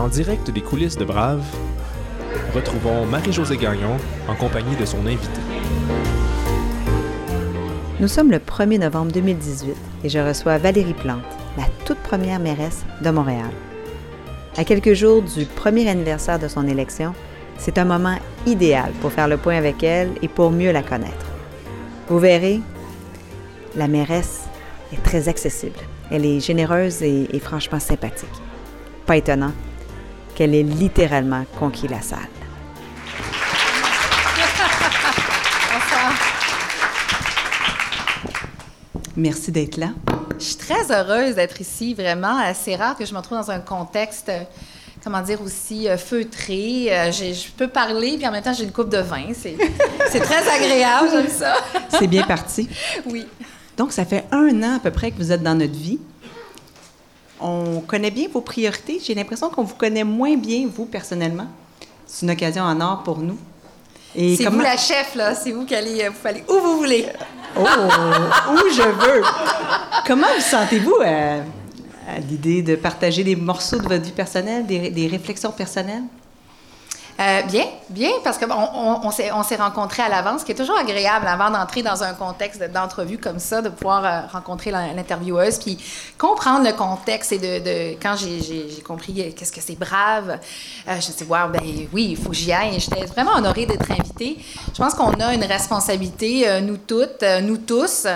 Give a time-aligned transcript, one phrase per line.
[0.00, 1.44] En direct des coulisses de Brave,
[2.54, 3.98] retrouvons Marie-Josée Gagnon
[4.28, 5.40] en compagnie de son invité.
[8.00, 11.22] Nous sommes le 1er novembre 2018 et je reçois Valérie Plante,
[11.58, 13.50] la toute première mairesse de Montréal.
[14.56, 17.12] À quelques jours du premier anniversaire de son élection,
[17.58, 21.26] c'est un moment idéal pour faire le point avec elle et pour mieux la connaître.
[22.08, 22.62] Vous verrez,
[23.76, 24.44] la mairesse
[24.94, 25.78] est très accessible.
[26.10, 28.30] Elle est généreuse et, et franchement sympathique.
[29.04, 29.52] Pas étonnant
[30.40, 32.18] qu'elle ait littéralement conquis la salle.
[39.16, 39.88] Merci d'être là.
[40.38, 42.38] Je suis très heureuse d'être ici, vraiment.
[42.54, 44.32] C'est rare que je me retrouve dans un contexte,
[45.04, 46.86] comment dire, aussi euh, feutré.
[46.88, 49.34] Euh, je peux parler, puis en même temps, j'ai une coupe de vin.
[49.34, 49.58] C'est
[50.10, 51.54] c'est très agréable, j'aime ça.
[51.90, 52.66] C'est bien parti.
[53.04, 53.26] Oui.
[53.76, 55.98] Donc, ça fait un an à peu près que vous êtes dans notre vie.
[57.42, 59.00] On connaît bien vos priorités.
[59.02, 61.46] J'ai l'impression qu'on vous connaît moins bien, vous, personnellement.
[62.06, 63.38] C'est une occasion en or pour nous.
[64.14, 65.34] Et C'est comment- vous la chef, là.
[65.34, 67.06] C'est vous qui allez, vous allez où vous voulez.
[67.56, 67.62] Oh,
[68.52, 69.22] où je veux.
[70.06, 71.40] Comment vous sentez-vous euh,
[72.08, 76.02] à l'idée de partager des morceaux de votre vie personnelle, des, des réflexions personnelles?
[77.20, 80.52] Euh, bien, bien, parce qu'on on, on s'est on s'est rencontrés à l'avance, ce qui
[80.52, 84.70] est toujours agréable avant d'entrer dans un contexte d'entrevue comme ça, de pouvoir euh, rencontrer
[84.70, 85.76] l'intervieweuse, puis
[86.16, 90.30] comprendre le contexte et de, quand j'ai- compris qu'est-ce que c'est brave,
[90.88, 91.60] euh, je me suis dit, wow, ben
[91.92, 92.80] oui, il faut que j'y aille.
[92.80, 94.38] J'étais vraiment honorée d'être invitée.
[94.72, 98.06] Je pense qu'on a une responsabilité, nous toutes, nous tous,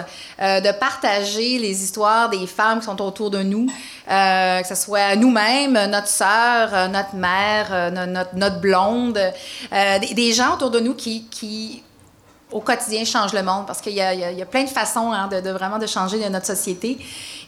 [0.40, 3.66] de partager les histoires des femmes qui sont autour de nous,
[4.06, 10.54] que ce soit nous-mêmes, notre sœur, notre mère, no- notre, notre blonde, euh, des, gens
[10.54, 11.82] autour de nous qui,
[12.50, 15.78] au quotidien, changent le monde parce qu'il y, a- plein de façons hein, de, vraiment
[15.78, 16.98] de changer notre société.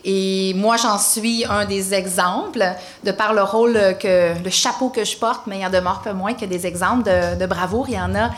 [0.05, 2.65] Et moi, j'en suis un des exemples
[3.05, 6.03] de par le rôle que, le chapeau que je porte, mais il y en demeure
[6.03, 7.89] pas moins que des exemples de, bravoure.
[7.89, 8.31] Il y en a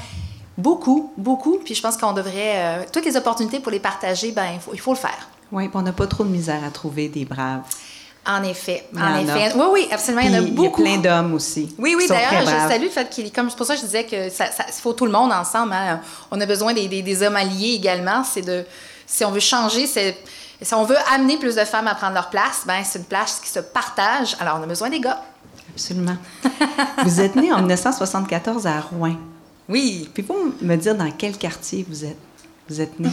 [0.56, 1.58] beaucoup, beaucoup.
[1.64, 4.72] Puis je pense qu'on devrait, euh, toutes les opportunités pour les partager, ben, il faut,
[4.74, 5.28] il faut le faire.
[5.50, 7.62] Oui, on n'a pas trop de misère à trouver des braves.
[8.30, 9.20] En effet, Il y en en a.
[9.22, 9.52] effet.
[9.56, 10.82] Oui, oui, absolument, il y en a Puis beaucoup.
[10.82, 11.74] plein d'hommes aussi.
[11.78, 13.48] Oui, oui, d'ailleurs, je salue le fait qu'il est comme.
[13.48, 15.72] C'est pour ça que je disais que ça, ça- il faut tout le monde ensemble.
[15.72, 16.00] hein.
[16.30, 18.22] On a besoin des, des- des hommes alliés également.
[18.24, 18.64] C'est de.
[19.06, 20.14] Si on veut changer, c'est.
[20.60, 23.40] Si on veut amener plus de femmes à prendre leur place, ben c'est une place
[23.42, 24.36] qui se partage.
[24.40, 25.22] Alors, on a besoin des gars.
[25.72, 26.16] Absolument.
[27.04, 29.14] vous êtes né en 1974 à Rouen.
[29.68, 30.10] Oui.
[30.14, 32.18] Pouvez-vous me dire dans quel quartier vous êtes,
[32.68, 33.08] vous êtes né?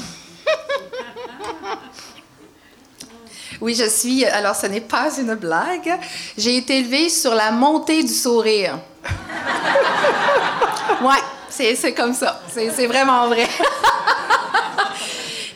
[3.62, 4.26] Oui, je suis.
[4.26, 5.98] Alors, ce n'est pas une blague.
[6.38, 8.78] J'ai été élevée sur la montée du sourire.
[11.02, 12.42] ouais, c'est comme ça.
[12.54, 13.48] C'est vraiment vrai.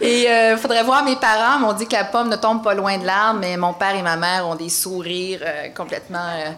[0.02, 1.60] Et il faudrait voir mes parents.
[1.60, 4.02] m'ont dit que la pomme ne tombe pas loin de l'arbre, mais mon père et
[4.02, 6.52] ma mère ont des sourires euh, complètement euh,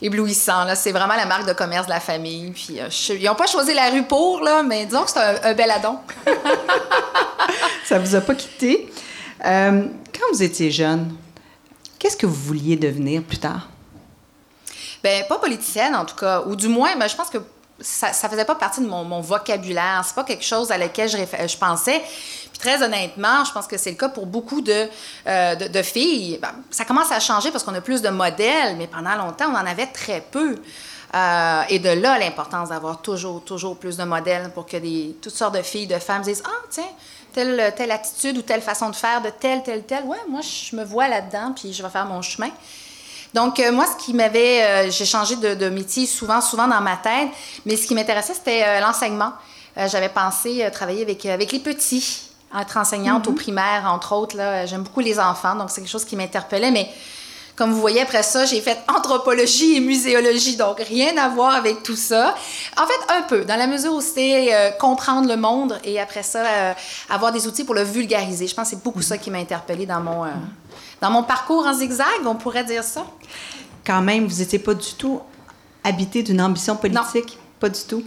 [0.00, 0.64] éblouissants.
[0.64, 0.74] là.
[0.74, 2.50] C'est vraiment la marque de commerce de la famille.
[2.52, 5.18] Puis, euh, je- ils n'ont pas choisi la rue pour, là, mais disons que c'est
[5.20, 5.98] un, un bel addon.
[7.84, 8.90] Ça vous a pas quitté?
[9.44, 11.14] Euh, quand vous étiez jeune,
[11.98, 13.68] qu'est-ce que vous vouliez devenir plus tard?
[15.02, 16.42] Ben, pas politicienne, en tout cas.
[16.46, 17.38] Ou du moins, ben, je pense que
[17.80, 20.02] ça, ça faisait pas partie de mon, mon vocabulaire.
[20.04, 22.00] C'est pas quelque chose à laquelle je, pensais.
[22.50, 24.88] Puis très honnêtement, je pense que c'est le cas pour beaucoup de,
[25.26, 26.38] euh, de filles.
[26.40, 29.56] Ben, ça commence à changer parce qu'on a plus de modèles, mais pendant longtemps, on
[29.56, 30.56] en avait très peu.
[31.14, 35.34] Euh, et de là, l'importance d'avoir toujours, toujours plus de modèles pour que des, toutes
[35.34, 36.84] sortes de filles, de femmes disent Ah, tiens,
[37.36, 40.04] telle, telle attitude ou telle façon de faire de telle, telle, telle.
[40.04, 42.48] Ouais, moi, je me vois là-dedans, puis je vais faire mon chemin.
[43.34, 44.62] Donc, euh, moi, ce qui m'avait.
[44.62, 47.28] euh, j'ai changé de, de métier souvent, souvent dans ma tête,
[47.66, 49.32] mais ce qui m'intéressait, c'était euh, l'enseignement.
[49.76, 54.34] J'avais pensé travailler avec, avec les petits, être enseignante au primaire, entre autres.
[54.34, 54.64] là.
[54.64, 56.88] J'aime beaucoup les enfants, donc c'est quelque chose qui m'interpellait, mais.
[57.56, 61.82] Comme vous voyez, après ça, j'ai fait anthropologie et muséologie, donc rien à voir avec
[61.82, 62.34] tout ça.
[62.76, 66.22] En fait, un peu, dans la mesure où c'est euh, comprendre le monde et après
[66.22, 66.72] ça, euh,
[67.08, 68.46] avoir des outils pour le vulgariser.
[68.46, 70.28] Je pense que c'est beaucoup ça qui m'a interpellée dans mon, euh,
[71.00, 73.06] dans mon parcours en zigzag, on pourrait dire ça.
[73.86, 75.22] Quand même, vous n'étiez pas du tout
[75.82, 77.38] habité d'une ambition politique?
[77.58, 78.04] Pas du tout?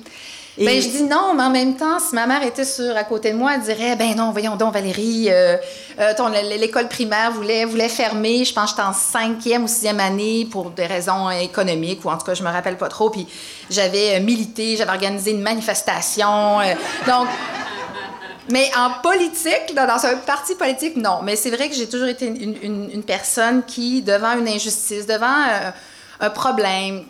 [0.58, 3.04] Et- Ben, je dis non, mais en même temps, si ma mère était sur à
[3.06, 5.56] côté de moi, elle dirait ben non, voyons donc, Valérie, euh,
[6.00, 6.14] euh,
[6.58, 8.44] l'école primaire voulait, voulait fermer.
[8.44, 12.18] Je pense que j'étais en cinquième ou sixième année pour des raisons économiques, ou en
[12.18, 13.10] tout cas, je me rappelle pas trop.
[13.10, 13.26] Puis
[13.70, 16.58] j'avais euh, milité, j'avais organisé une manifestation.
[17.08, 17.28] donc.
[18.52, 21.20] Mais en politique, dans un parti politique, non.
[21.24, 22.56] Mais c'est vrai que j'ai toujours été une,
[22.92, 25.44] une- personne qui, devant une injustice, devant
[26.20, 27.04] un problème,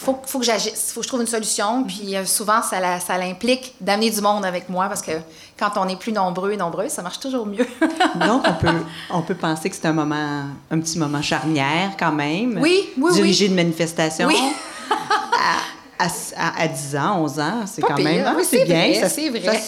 [0.00, 1.84] faut, faut que j'agisse, faut que je trouve une solution.
[1.84, 5.12] Puis euh, souvent, ça, la- ça l'implique d'amener du monde avec moi parce que
[5.58, 7.66] quand on est plus nombreux et nombreuses, ça marche toujours mieux.
[8.26, 8.68] Donc, on peut,
[9.10, 12.58] on peut penser que c'est un moment, un petit moment charnière quand même.
[12.62, 13.50] Oui, oui, Diriger oui.
[13.50, 14.28] une manifestation.
[14.28, 14.36] Oui.
[15.98, 18.04] à, à- à 10 ans, 11 ans, c'est Pas quand pire.
[18.04, 18.24] même.
[18.26, 18.88] ah, Oui, c'est c'est bien.
[19.00, 19.62] vrai, c'est vrai.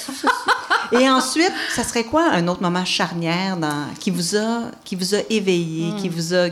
[0.92, 5.14] Et ensuite, ça serait quoi un autre moment charnière dans, qui, vous a, qui vous
[5.14, 6.12] a éveillé, qui Hmm.
[6.12, 6.46] vous a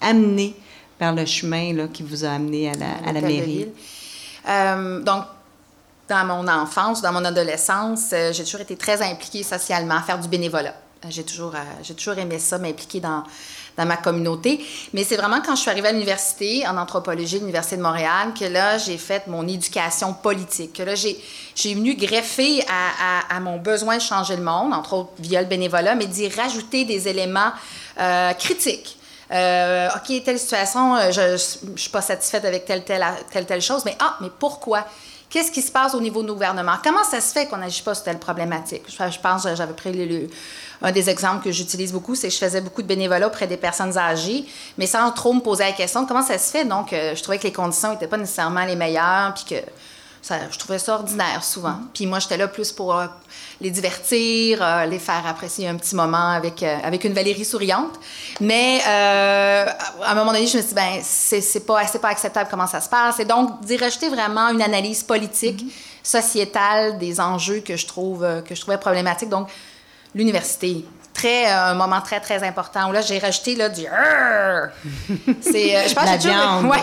[0.00, 0.54] amené
[1.02, 3.68] vers le chemin là, qui vous a amené à la, à mairie?
[4.48, 5.24] Euh, donc,
[6.08, 10.18] dans mon enfance, dans mon adolescence, euh, j'ai toujours été très impliquée socialement, à faire
[10.20, 10.74] du bénévolat.
[11.04, 13.24] Euh, J'ai toujours, euh, j'ai toujours aimé ça, m'impliquer dans,
[13.76, 14.64] dans ma communauté.
[14.92, 18.44] Mais c'est vraiment quand je suis arrivée à l'université, en anthropologie, l'Université de Montréal, que
[18.44, 20.74] là, j'ai fait mon éducation politique.
[20.74, 21.16] Que là, j'ai,
[21.56, 25.40] j'ai venu greffer à, à- à mon besoin de changer le monde, entre autres via
[25.40, 27.52] le bénévolat, mais d'y rajouter des éléments
[27.98, 28.98] euh, critiques.
[29.32, 33.62] Euh, OK, telle situation, euh, je ne suis pas satisfaite avec telle, telle, telle, telle
[33.62, 34.86] chose, mais ah, mais pourquoi?
[35.32, 36.74] Qu'est-ce qui se passe au niveau du gouvernement?
[36.84, 38.82] Comment ça se fait qu'on n'agit pas sur telle problématique?
[38.86, 40.28] Je, pense, j'avais pris
[40.82, 43.56] un des exemples que j'utilise beaucoup, c'est que je faisais beaucoup de bénévolat auprès des
[43.56, 44.44] personnes âgées,
[44.76, 46.66] mais sans trop me poser la question de comment ça se fait.
[46.66, 49.64] Donc, euh, je trouvais que les conditions n'étaient pas nécessairement les meilleures, puis que
[50.22, 51.78] ça, je trouvais ça ordinaire souvent.
[51.92, 53.06] Puis moi, j'étais là plus pour euh,
[53.60, 57.98] les divertir, euh, les faire apprécier un petit moment avec, euh, avec une Valérie souriante.
[58.40, 59.74] Mais à
[60.06, 62.88] un moment donné, je me suis dit, ben, c'est pas, pas acceptable comment ça se
[62.88, 63.18] passe.
[63.18, 65.64] Et donc, d'y rajouter vraiment une analyse politique,
[66.04, 69.28] sociétale des enjeux que je, trouve, que je trouvais problématiques.
[69.28, 69.48] Donc,
[70.14, 70.84] l'université.
[71.14, 74.68] Très, euh, un moment très, très important où là, j'ai rajouté là, du Arr!
[75.42, 76.64] C'est, euh, je pense La que j'ai toujours- viande.
[76.66, 76.78] Ouais.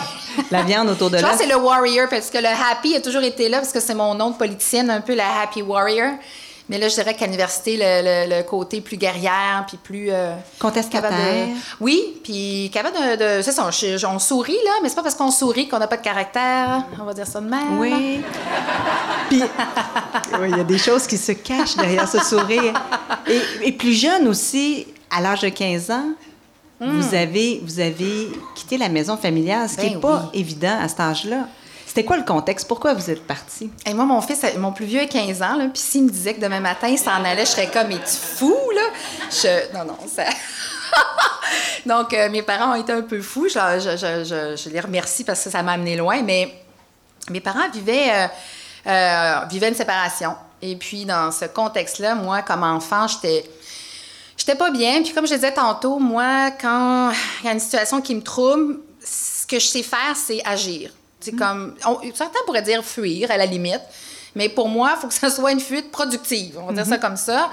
[0.52, 1.38] La viande autour de Je pense là.
[1.38, 3.96] que c'est le warrior, parce que le happy a toujours été là, parce que c'est
[3.96, 6.12] mon nom de politicienne, un peu la happy warrior.
[6.70, 10.08] Mais là, je dirais qu'à l'université, le, le- le côté plus guerrière, puis plus...
[10.12, 11.12] euh, Contestataire.
[11.48, 11.52] de-
[11.82, 13.38] Oui, puis capable de...
[13.38, 13.68] de c'est ça,
[14.08, 17.04] on, sourit, là, mais c'est pas parce qu'on sourit qu'on n'a pas de caractère, on
[17.06, 17.80] va dire ça de même.
[17.80, 18.22] Oui.
[19.30, 19.42] Puis,
[20.40, 22.74] oui, il y a des choses qui se cachent derrière ce sourire.
[23.28, 26.06] Et, et plus jeune aussi, à l'âge de 15 ans,
[26.82, 29.90] vous, avez, vous avez quitté la maison familiale, ce qui Hmm.
[29.90, 30.40] Ben n'est pas oui.
[30.40, 31.48] évident à cet âge-là.
[31.90, 32.68] C'était quoi le contexte?
[32.68, 33.72] Pourquoi vous êtes parti?
[33.88, 36.40] Et moi, mon fils, mon plus vieux a 15 ans, puis s'il me disait que
[36.40, 38.82] demain matin, il s'en allait, je serais comme, mais tu fou, là?
[39.32, 39.74] Je...
[39.76, 40.26] Non, non, ça...
[41.88, 43.48] Donc, euh, mes parents ont été un peu fous.
[43.50, 46.54] Je, je- je- je- les remercie parce que ça m'a amené loin, mais
[47.32, 48.28] mes parents vivaient, euh,
[48.88, 50.36] euh, vivaient une séparation.
[50.62, 53.50] Et puis, dans ce contexte-là, moi, comme enfant, j'étais...
[54.38, 55.02] J'étais pas bien.
[55.04, 57.12] Puis comme je disais tantôt, moi, quand
[57.42, 60.92] il y a une situation qui me trouble, ce que je sais faire, c'est agir.
[61.20, 61.76] C'est comme...
[61.86, 63.82] on- certains pourraient dire fuir, à la limite.
[64.36, 66.58] Mais pour moi, il faut que ce soit une fuite productive.
[66.62, 67.50] On va dire ça comme ça.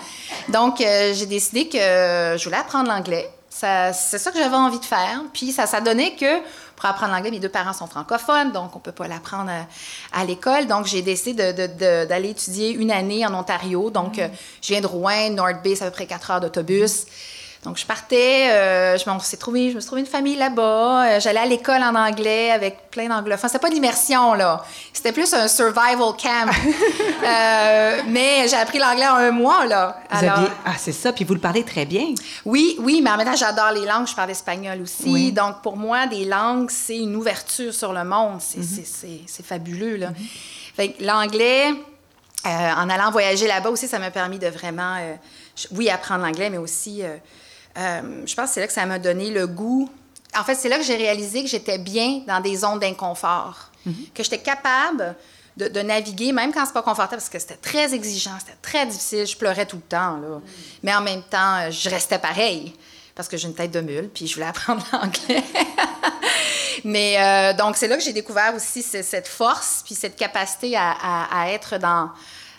[0.48, 3.28] Donc, euh, j'ai décidé que je voulais apprendre l'anglais.
[3.48, 5.22] Ça- C'est ça que j'avais envie de faire.
[5.32, 6.40] Puis ça, ça donnait que
[6.76, 10.24] pour apprendre l'anglais, mes deux parents sont francophones, donc on peut pas l'apprendre à, à
[10.26, 10.66] l'école.
[10.66, 13.88] Donc j'ai décidé d'aller étudier une année en Ontario.
[13.88, 14.28] Donc euh,
[14.60, 17.06] je viens de Rouen, North Bay, c'est à peu près quatre heures d'autobus.
[17.64, 21.04] Donc je partais, euh, je, trouvé, je me suis trouvé une famille là-bas.
[21.06, 23.48] Euh, J'allais à l'école en anglais avec plein d'anglophones.
[23.50, 26.50] C'était pas de l'immersion là, c'était plus un survival camp.
[27.26, 29.98] Euh, mais j'ai appris l'anglais en un mois là.
[30.10, 30.48] Vous Alors- aviez...
[30.64, 31.12] Ah, c'est ça.
[31.12, 32.14] Puis vous le parlez très bien.
[32.44, 34.06] oui, oui, mais en même temps, j'adore les langues.
[34.06, 35.02] Je parle espagnol aussi.
[35.06, 35.32] Oui.
[35.32, 38.40] Donc, pour moi, des langues, c'est une ouverture sur le monde.
[38.40, 38.62] C'est
[39.26, 40.10] c'est fabuleux, là.
[40.76, 41.74] Fait que l'anglais,
[42.44, 44.96] en allant voyager là-bas aussi, ça m'a permis de vraiment,
[45.72, 47.02] oui, apprendre l'anglais, mais aussi,
[47.78, 49.88] euh, je pense que c'est là que ça m'a donné le goût.
[50.38, 53.70] En fait, c'est là que j'ai réalisé que j'étais bien dans des zones d'inconfort,
[54.14, 55.14] que j'étais capable
[55.56, 58.84] de, de naviguer, même quand c'est pas confortable, parce que c'était très exigeant, c'était très
[58.84, 60.40] difficile, je pleurais tout le temps, là.
[60.82, 62.74] Mais en même temps, je restais pareil,
[63.14, 65.42] parce que j'ai une tête de mule, puis je voulais apprendre l'anglais.
[66.84, 70.76] Mais euh, donc, c'est là que j'ai découvert aussi ce- cette force, puis cette capacité
[70.76, 72.10] à, à- à être dans,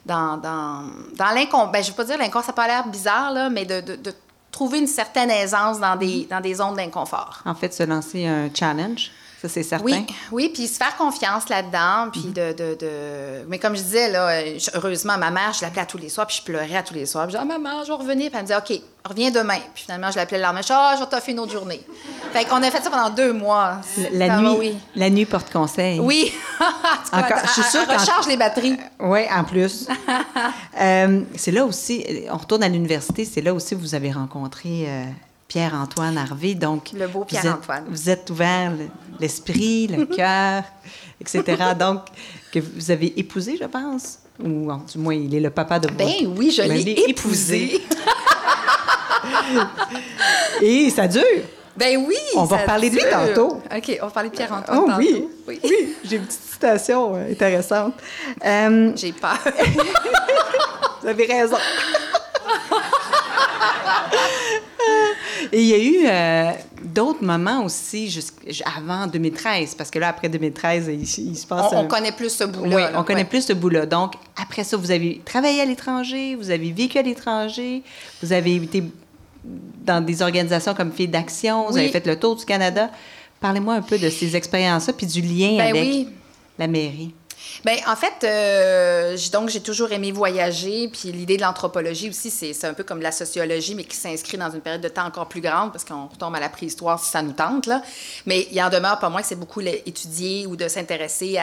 [0.06, 0.84] dans, dans,
[1.16, 1.28] dans.
[1.68, 3.80] Ben, je ne veux pas dire l'incon, ça n'a pas l'air bizarre, là, mais de,
[3.82, 4.14] de- de
[4.58, 7.44] trouver une certaine aisance dans des, dans des zones d'inconfort.
[7.46, 9.86] En fait, se lancer un challenge, ça c'est certain.
[9.86, 14.10] Oui, oui, puis se faire confiance là-dedans, puis de, de, de- Mais comme je disais,
[14.10, 14.42] là,
[14.74, 17.06] heureusement, ma mère, je l'appelais à tous les soirs, puis je pleurais à tous les
[17.06, 17.28] soirs.
[17.28, 18.30] Puis je disais, ah, maman, je vais revenir.
[18.32, 19.60] Puis elle me disait, OK, reviens demain.
[19.76, 20.62] Puis finalement, je l'appelais le lendemain.
[20.62, 21.82] Je dis, ah, je vais t'offrir une autre journée.
[22.34, 23.78] Fait qu'on a fait ça pendant deux mois.
[24.12, 24.78] La, va, nuit, oui.
[24.96, 26.00] la nuit porte conseil.
[26.00, 26.32] Oui.
[26.60, 28.78] Cas, Encore- je suis sûre elle recharge les batteries.
[29.00, 29.88] Oui, en plus.
[30.80, 34.86] Euh, c'est là aussi, on retourne à l'université, c'est là aussi que vous avez rencontré
[34.88, 35.06] euh,
[35.48, 36.56] Pierre-Antoine Harvey.
[36.56, 37.86] Donc, Le beau Pierre-Antoine.
[37.90, 38.88] Vous êtes ouvert le-
[39.20, 40.64] l'esprit, le cœur,
[41.22, 41.44] etc.
[41.80, 42.02] Donc,
[42.52, 44.20] que vous avez épousé, je pense?
[44.44, 47.04] Ou en- du moins, il est le papa de Ben votre- oui, je Ben, l'ai
[47.08, 47.82] épousé.
[50.62, 51.24] Et ça dure?
[51.76, 52.16] Ben oui!
[52.36, 53.62] On va parler de lui tantôt.
[53.76, 55.00] OK, on va parler de Pierre-Antoine Oh tantôt.
[55.00, 57.94] oui, oui, j'ai une petite citation euh, intéressante.
[58.44, 59.38] Euh, J'ai peur.
[61.02, 61.58] vous avez raison.
[65.52, 66.52] Et il y a eu euh,
[66.84, 68.18] d'autres moments aussi
[68.78, 71.72] avant 2013, parce que là, après 2013, il, il se passe...
[71.72, 72.76] on, on un- connaît plus ce bout-là.
[72.76, 73.86] Oui, là, on connaît plus ce bout-là.
[73.86, 77.84] Donc, après ça, vous avez travaillé à l'étranger, vous avez vécu à l'étranger,
[78.22, 78.84] vous avez été
[79.86, 81.82] dans des organisations comme Filles d'Action, vous Oui.
[81.82, 82.90] avez fait le tour du Canada.
[83.40, 86.08] Parlez-moi un peu de ces expériences-là, puis du lien Ben avec oui.
[86.58, 87.14] la mairie.
[87.66, 92.66] Ben, en fait, euh, donc j'ai toujours aimé voyager, puis l'idée de l'anthropologie aussi, c'est
[92.66, 95.42] un peu comme la sociologie, mais qui s'inscrit dans une période de temps encore plus
[95.42, 97.82] grande, parce qu'on retombe à la préhistoire si ça nous tente, là.
[98.26, 101.38] Mais il en demeure pas moins que c'est beaucoup étudier ou de s'intéresser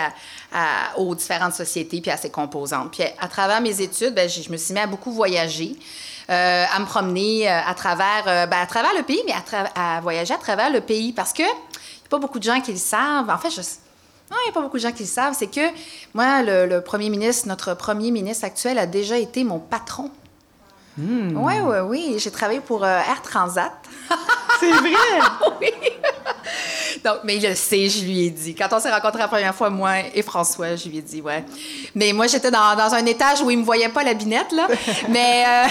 [0.53, 2.93] à, aux différentes sociétés puis à ses composantes.
[2.93, 5.77] Puis à travers mes études, j'ai- je me suis mis à beaucoup voyager.
[6.31, 9.35] euh, à me promener euh, à travers ben, à travers le pays, mais
[9.75, 12.63] à voyager à travers le pays parce que il n'y a pas beaucoup de gens
[12.63, 13.29] qui le savent.
[13.29, 13.61] En fait, je,
[14.31, 15.35] non, il n'y a pas beaucoup de gens qui le savent.
[15.39, 15.61] C'est que
[16.15, 20.11] moi, le, le premier ministre, notre premier ministre actuel, a déjà été mon patron.
[20.97, 21.37] Hmm.
[21.37, 22.15] Oui, oui, oui.
[22.19, 23.73] J'ai travaillé pour euh, Air Transat.
[24.61, 24.91] C'est vrai!
[25.61, 25.73] oui.
[27.03, 28.55] Donc, mais il le sait, je lui ai dit.
[28.55, 31.45] Quand on s'est rencontrés la première fois, moi et François, je lui ai dit, ouais.
[31.95, 34.69] Mais moi, j'étais dans, dans un étage où il me voyait pas la binette, là.
[35.09, 35.67] mais, euh,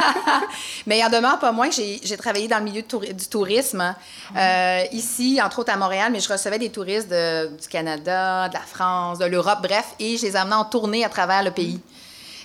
[0.86, 3.94] mais il en demeure pas moins que j'ai travaillé dans le milieu touri- du tourisme,
[4.36, 8.54] euh, ici, entre autres à Montréal, mais je recevais des touristes de- du Canada, de
[8.54, 11.80] la France, de l'Europe, bref, et je les amenais en tournée à travers le pays.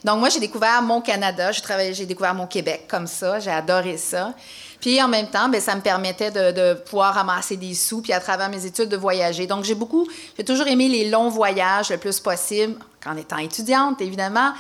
[0.03, 1.51] Donc, moi, j'ai découvert mon Canada,
[1.91, 4.33] j'ai découvert mon Québec comme ça, j'ai adoré ça.
[4.81, 8.11] Puis, en même temps, ben, ça me permettait de, de pouvoir ramasser des sous, puis
[8.11, 9.47] à travers mes études, de voyager.
[9.47, 10.07] Donc, j'ai beaucoup,
[10.37, 14.53] j'ai toujours aimé les longs voyages le plus possible, en étant étudiante, évidemment.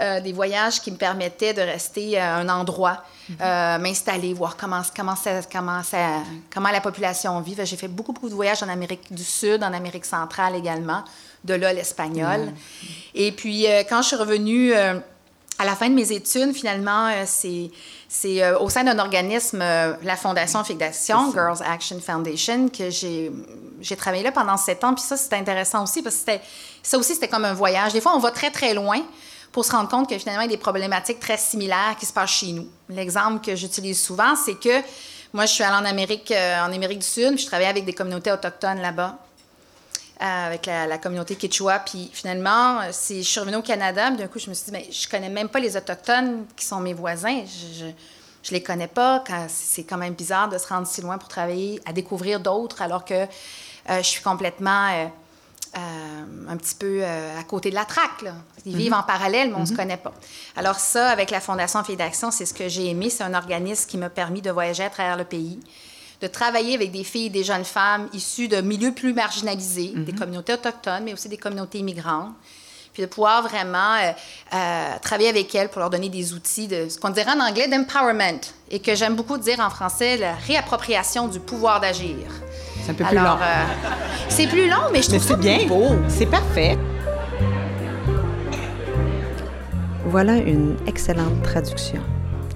[0.00, 3.02] Euh, des voyages qui me permettaient de rester à un endroit,
[3.40, 6.22] euh, m'installer, voir comment, comment, ça, comment, ça,
[6.54, 7.56] comment la population vit.
[7.64, 11.02] J'ai fait beaucoup, beaucoup de voyages en Amérique du Sud, en Amérique centrale également,
[11.42, 12.52] de là l'espagnol.
[13.12, 17.68] Et puis, euh, quand je suis revenue à la fin de mes études, finalement, c'est
[18.10, 22.88] c'est euh, au sein d'un organisme, euh, la Fondation Fille d'Action, Girls Action Foundation, que
[22.88, 24.94] j'ai travaillé là pendant sept ans.
[24.94, 26.32] Puis ça, c'était intéressant aussi parce que
[26.82, 27.92] ça aussi, c'était comme un voyage.
[27.92, 29.02] Des fois, on va très, très loin
[29.52, 32.12] pour se rendre compte que finalement, il y a des problématiques très similaires qui se
[32.14, 32.66] passent chez nous.
[32.88, 34.82] L'exemple que j'utilise souvent, c'est que
[35.34, 37.84] moi, je suis allée en Amérique, euh, en Amérique du Sud, puis je travaillais avec
[37.84, 39.18] des communautés autochtones là-bas
[40.20, 41.78] avec la, la communauté Quechua.
[41.80, 44.72] Puis finalement, c'est, je suis revenue au Canada, puis d'un coup, je me suis dit,
[44.72, 47.44] mais je connais même pas les Autochtones qui sont mes voisins.
[47.44, 47.90] Je, je,
[48.42, 49.22] je les connais pas.
[49.26, 52.82] Quand, c'est quand même bizarre de se rendre si loin pour travailler, à découvrir d'autres,
[52.82, 53.26] alors que euh,
[53.98, 55.06] je suis complètement euh,
[55.76, 58.22] euh, un petit peu à côté de la traque.
[58.22, 58.34] Là.
[58.64, 60.14] Ils vivent en parallèle, mais on ne se connaît pas.
[60.56, 63.10] Alors ça, avec la Fondation Filles d'Action, c'est ce que j'ai aimé.
[63.10, 65.60] C'est un organisme qui m'a permis de voyager à travers le pays
[66.20, 70.12] de travailler avec des filles et des jeunes femmes issues de milieux plus marginalisés, des
[70.12, 72.32] communautés autochtones, mais aussi des communautés immigrantes.
[72.92, 74.10] Puis de pouvoir vraiment euh,
[74.54, 77.68] euh, travailler avec elles pour leur donner des outils de ce qu'on dirait en anglais
[77.68, 82.16] d'empowerment et que j'aime beaucoup dire en français la réappropriation du pouvoir d'agir.
[82.82, 83.42] C'est un peu plus Alors, long.
[83.42, 83.64] euh,
[84.28, 85.58] c'est plus long, mais je Mais trouve ça c'est bien.
[85.58, 85.90] plus beau.
[86.08, 86.76] C'est parfait.
[90.06, 92.00] Voilà une excellente traduction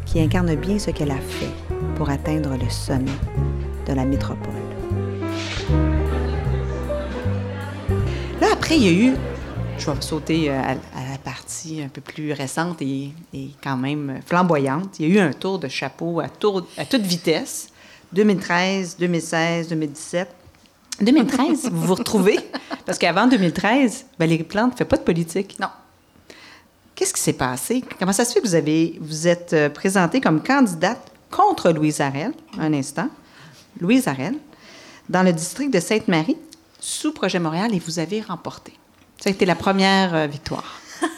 [0.06, 1.50] qui incarne bien ce qu'elle a fait
[1.96, 3.10] pour atteindre le sommet
[3.86, 4.52] de la métropole.
[8.40, 9.14] Là, après, il y a eu,
[9.78, 13.76] je vais sauter euh, à, à la partie un peu plus récente et, et quand
[13.76, 14.98] même flamboyante.
[14.98, 17.68] Il y a eu un tour de chapeau à, tour, à toute vitesse,
[18.12, 20.28] 2013, 2016, 2017.
[21.00, 22.38] 2013, vous vous retrouvez,
[22.86, 25.56] parce qu'avant 2013, Valérie Plante ne fait pas de politique.
[25.60, 25.68] Non.
[26.94, 27.82] Qu'est-ce qui s'est passé?
[27.98, 32.00] Comment ça se fait que vous avez vous êtes euh, présentée comme candidate contre Louise
[32.00, 33.08] Arel, un instant,
[33.80, 34.36] Louise Arel,
[35.08, 36.36] dans le district de Sainte-Marie,
[36.78, 38.72] sous Projet Montréal, et vous avez remporté.
[39.18, 40.80] Ça a été la première euh, victoire.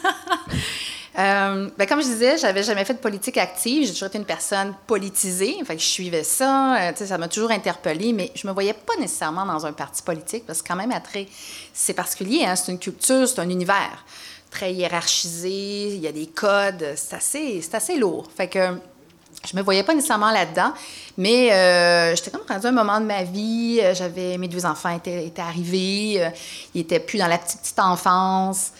[1.17, 3.85] Euh, ben, comme je disais, j'avais jamais fait de politique active.
[3.85, 5.55] J'ai toujours été une personne politisée.
[5.63, 6.89] Fait que je suivais ça.
[6.89, 10.45] Euh, ça m'a toujours interpellée, mais je me voyais pas nécessairement dans un parti politique
[10.45, 11.29] parce que quand même, à très-
[11.73, 12.43] c'est particulier.
[12.43, 12.57] Hein?
[12.57, 14.03] C'est une culture, c'est un univers
[14.51, 15.95] très hiérarchisé.
[15.95, 16.85] Il y a des codes.
[16.97, 18.27] C'est assez, assez lourd.
[18.37, 18.77] Que
[19.49, 20.73] je me voyais pas nécessairement là-dedans,
[21.17, 23.79] mais euh, j'étais comme rendue un moment de ma vie.
[23.81, 26.15] euh, J'avais mes deux enfants étaient, étaient arrivés.
[26.23, 26.29] euh,
[26.73, 28.71] ils étaient plus dans la petite, petite enfance.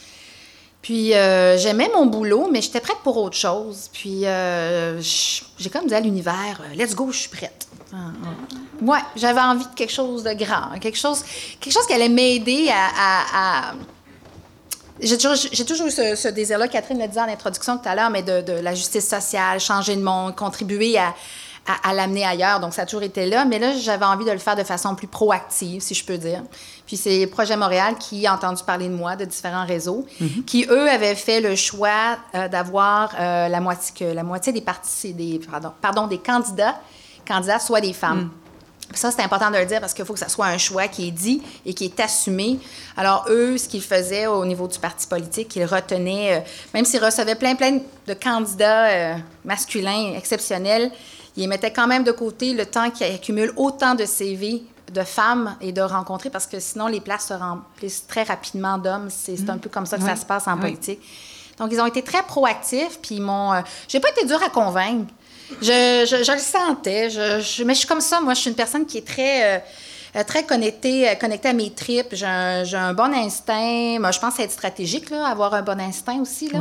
[0.81, 1.10] Puis
[1.57, 3.89] j'aimais mon boulot, mais j'étais prête pour autre chose.
[3.91, 7.67] Puis j'ai comme dit à l'univers, let's go, je suis prête.
[7.91, 8.84] Ah, ah.
[8.86, 11.24] Ouais, j'avais envie de quelque chose de grand, quelque chose,
[11.60, 13.74] quelque chose qui allait m'aider à-
[15.00, 18.24] J'ai toujours, eu ce, ce désir-là, Catherine le disait en introduction tout à l'heure, mais
[18.24, 21.14] de, de la justice sociale, changer le monde, contribuer à,
[21.84, 22.60] à, l'amener ailleurs.
[22.60, 23.46] Donc, ça a toujours été là.
[23.46, 26.44] Mais là, j'avais envie de le faire de façon plus proactive, si je peux dire.
[26.86, 30.44] Puis c'est Projet Montréal qui a entendu parler de moi de différents réseaux, mhm.
[30.46, 34.62] qui, eux, avaient fait le choix euh, d'avoir euh, la, moitié, que la moitié des,
[34.62, 36.80] partis, des, pardon, pardon, des candidats,
[37.28, 38.20] candidats soient des femmes.
[38.20, 38.32] Mhm.
[38.94, 41.08] Ça, c'est important de le dire parce qu'il faut que ça soit un choix qui
[41.08, 42.60] est dit et qui est assumé.
[42.96, 46.39] Alors, eux, ce qu'ils faisaient au niveau du parti politique, ils retenaient, euh,
[46.74, 50.92] même s'ils recevaient plein, plein de candidats euh, masculins exceptionnels,
[51.36, 54.63] ils mettaient quand même de côté le temps qu'ils accumulent autant de CV
[54.94, 59.10] de femmes et de rencontrer parce que sinon, les places se remplissent très rapidement d'hommes.
[59.10, 61.00] C'est un peu comme ça que ça se passe en politique.
[61.58, 63.54] Donc, ils ont été très proactifs, puis ils m'ont...
[63.54, 65.12] Euh, j'ai pas été dur à convaincre.
[65.62, 67.10] Je, je, le sentais.
[67.10, 68.20] Je, mais je suis comme ça.
[68.22, 69.64] Moi, je suis une personne qui est très,
[70.16, 72.14] euh, très connectée, euh, connectée à mes tripes.
[72.14, 74.00] J'ai un, bon instinct.
[74.00, 76.50] Moi, je pense être stratégique, là, avoir un bon instinct aussi.
[76.50, 76.60] Là.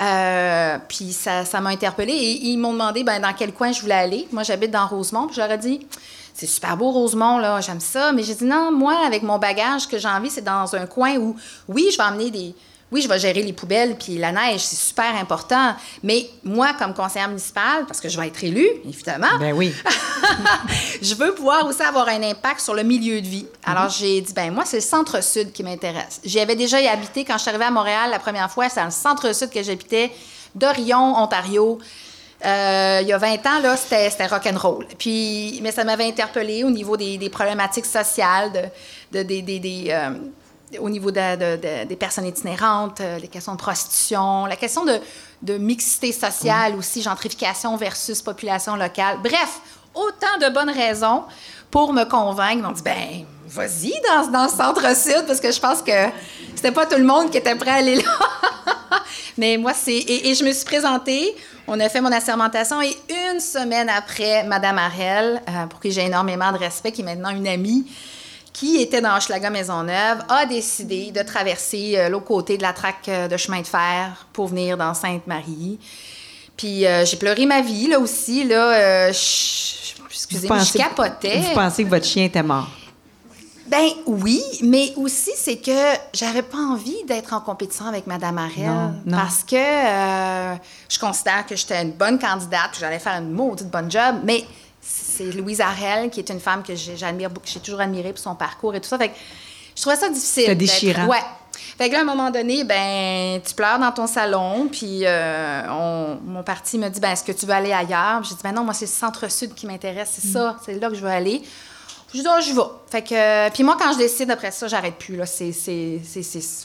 [0.00, 2.12] Euh, puis ça, ça m'a interpellée.
[2.12, 4.28] Et ils m'ont demandé ben, dans quel coin je voulais aller.
[4.32, 5.26] Moi, j'habite dans Rosemont.
[5.26, 5.86] Puis j'aurais dit
[6.34, 8.12] c'est super beau, Rosemont, là, j'aime ça.
[8.12, 11.16] Mais j'ai dit non, moi, avec mon bagage, que j'ai envie, c'est dans un coin
[11.16, 11.36] où,
[11.68, 12.54] oui, je vais emmener des
[12.92, 15.74] oui, je vais gérer les poubelles, puis la neige, c'est super important.
[16.02, 19.38] Mais moi, comme conseillère municipale, parce que je vais être élue, évidemment.
[19.40, 19.74] Ben oui.
[21.02, 23.46] je veux pouvoir aussi avoir un impact sur le milieu de vie.
[23.64, 23.90] Alors, mhm.
[23.98, 26.20] j'ai dit, ben moi, c'est le centre-sud qui m'intéresse.
[26.24, 28.68] J'y avais déjà y habité quand je suis arrivée à Montréal la première fois.
[28.68, 30.12] C'est dans le centre-sud que j'habitais,
[30.54, 31.78] d'Orion, Ontario.
[32.44, 34.86] Euh, il y a 20 ans, là, c'était, rock'n'roll.
[34.98, 38.70] Puis, mais ça m'avait interpellée au niveau des, problématiques sociales,
[39.10, 40.10] de, des, euh,
[40.78, 46.74] au niveau des personnes itinérantes, euh, les questions de prostitution, la question de, mixité sociale
[46.76, 49.18] aussi, gentrification versus population locale.
[49.22, 49.60] Bref,
[49.94, 51.24] autant de bonnes raisons
[51.70, 52.62] pour me convaincre.
[52.62, 56.08] M'ont dit, ben, vas-y dans, dans le centre-sud, parce que je pense que
[56.54, 58.02] c'était pas tout le monde qui était prêt à aller là.
[59.38, 59.96] Mais moi, c'est.
[59.96, 61.34] Et, je me suis présentée,
[61.66, 62.96] on a fait mon assermentation, et
[63.32, 67.30] une semaine après, Madame Arel, euh, pour qui j'ai énormément de respect, qui est maintenant
[67.30, 67.86] une amie,
[68.54, 73.08] qui était dans Hochelaga Maisonneuve, a décidé de traverser euh, l'autre côté de la traque
[73.08, 75.78] euh, de chemin de fer pour venir dans Sainte-Marie.
[76.56, 78.44] Puis euh, j'ai pleuré ma vie, là aussi.
[78.44, 81.40] Là, excusez-moi, je capotais.
[81.40, 82.68] Vous pensez que votre chien était mort?
[83.66, 88.92] Ben oui, mais aussi c'est que j'avais pas envie d'être en compétition avec Madame Arel
[89.10, 93.90] parce que je considère que j'étais une bonne candidate, que j'allais faire une maudite bonne
[93.90, 94.44] job, mais
[95.16, 98.18] c'est Louise Arel, qui est une femme que j'admire beaucoup, que j'ai toujours admirée pour
[98.18, 98.98] son parcours et tout ça.
[98.98, 99.14] Fait que
[99.74, 100.44] je trouvais ça difficile.
[100.44, 101.06] C'était déchirant.
[101.06, 101.22] Ouais.
[101.78, 106.16] Fait que là, à un moment donné, ben, tu pleures dans ton salon, puis euh,
[106.24, 108.22] mon parti me dit, ben, est-ce que tu veux aller ailleurs?
[108.22, 110.56] J'ai dit, ben non, moi, c'est le centre-sud qui m'intéresse, c'est ça, mm.
[110.64, 111.42] c'est là que je veux aller.
[112.12, 112.60] Je dis, oh, je vais.
[112.90, 115.26] Fait que, puis moi, quand je décide, après ça, j'arrête plus, là.
[115.26, 115.52] C'est,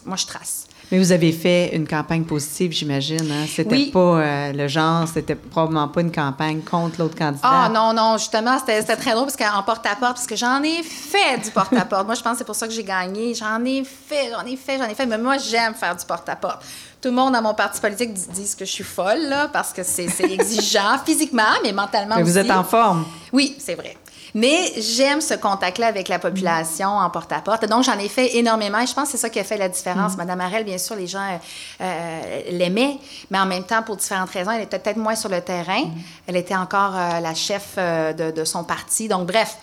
[0.06, 0.68] moi, je trace.
[0.92, 3.32] Mais vous avez fait une campagne positive, j'imagine.
[3.32, 3.46] Hein?
[3.48, 7.42] C'était pas euh, le genre, c'était probablement pas une campagne contre l'autre candidat.
[7.44, 11.38] Ah non, non, justement, c'était très drôle parce qu'en porte-à-porte, parce que j'en ai fait
[11.44, 12.08] du porte-à-porte.
[12.08, 13.36] moi, je pense que c'est pour ça que j'ai gagné.
[13.36, 15.06] J'en ai fait, j'en ai fait, j'en ai fait.
[15.06, 16.64] Mais moi, j'aime faire du porte-à-porte.
[17.02, 19.84] Tout le monde dans mon parti politique dit que je suis folle, là, parce que
[19.84, 23.06] c'est exigeant physiquement, mais mentalement mais vous êtes en forme.
[23.32, 23.96] Oui, c'est vrai.
[24.36, 27.66] Mais j'aime ce contact-là avec la population en porte-à-porte.
[27.68, 29.70] Donc, j'en ai fait énormément et je pense que c'est ça qui a fait la
[29.70, 30.14] différence.
[30.14, 30.18] Mm.
[30.18, 31.38] Madame Arel, bien sûr, les gens euh,
[31.82, 32.98] euh, l'aimaient,
[33.32, 35.84] mais en même temps, pour différentes raisons, elle était peut-être moins sur le terrain.
[35.84, 35.92] Mm.
[36.28, 39.08] Elle était encore euh, la chef de, de, son parti.
[39.08, 39.58] Donc, bref.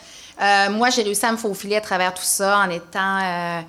[0.71, 3.65] moi, j'ai réussi à me faufiler à travers tout ça en étant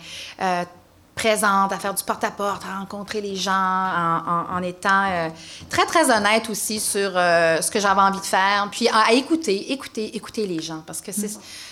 [1.18, 5.30] présente, à faire du porte-à-porte, à rencontrer les gens, en, étant euh,
[5.70, 9.74] très, très honnête aussi sur euh, ce que j'avais envie de faire, puis à, écouter,
[9.74, 10.84] écouter, écouter les gens.
[10.86, 11.32] Parce que c'est...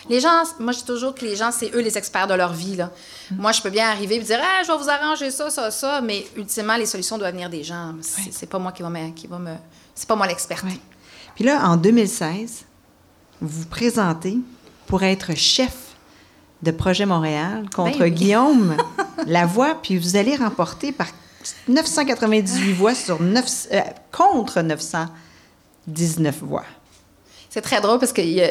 [0.10, 2.54] Les gens, moi, je dis toujours que les gens, c'est eux les experts de leur
[2.54, 2.92] vie, là.
[3.32, 6.02] Moi, je peux bien arriver et dire, ah, je vais vous arranger ça, ça, ça,
[6.02, 7.94] mais ultimement, les solutions doivent venir des gens.
[8.02, 9.12] C'est, pas moi qui va me...
[9.12, 9.56] Qui va me
[9.96, 10.62] c'est pas moi l'expert.
[11.36, 12.66] Puis là, en 2016,
[13.42, 14.38] vous vous présentez
[14.88, 15.85] pour être chef
[16.62, 18.78] de Projet Montréal contre ben Guillaume
[19.28, 21.08] Lavoie, puis vous allez remporter par
[21.68, 26.66] 998 voix sur 9, euh, contre 919 voix.
[27.50, 28.42] C'est très drôle parce qu'il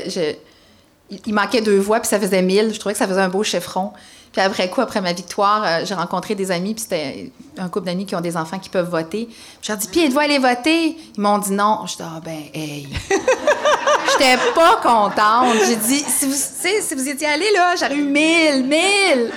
[1.26, 2.72] il manquait deux voix, puis ça faisait 1000.
[2.72, 3.92] Je trouvais que ça faisait un beau chiffron.
[4.32, 7.86] Puis après coup, après ma victoire, euh, j'ai rencontré des amis, puis c'était un couple
[7.86, 9.28] d'amis qui ont des enfants qui peuvent voter.
[9.62, 10.96] Je leur ai dit, puis êtes-vous aller voter?
[11.16, 11.86] Ils m'ont dit non.
[11.86, 12.88] Je dis, ah ben, hey.
[14.18, 15.56] J'étais pas contente.
[15.66, 19.32] J'ai dit, si vous, si vous étiez allé là, j'aurais eu 1000, 1000.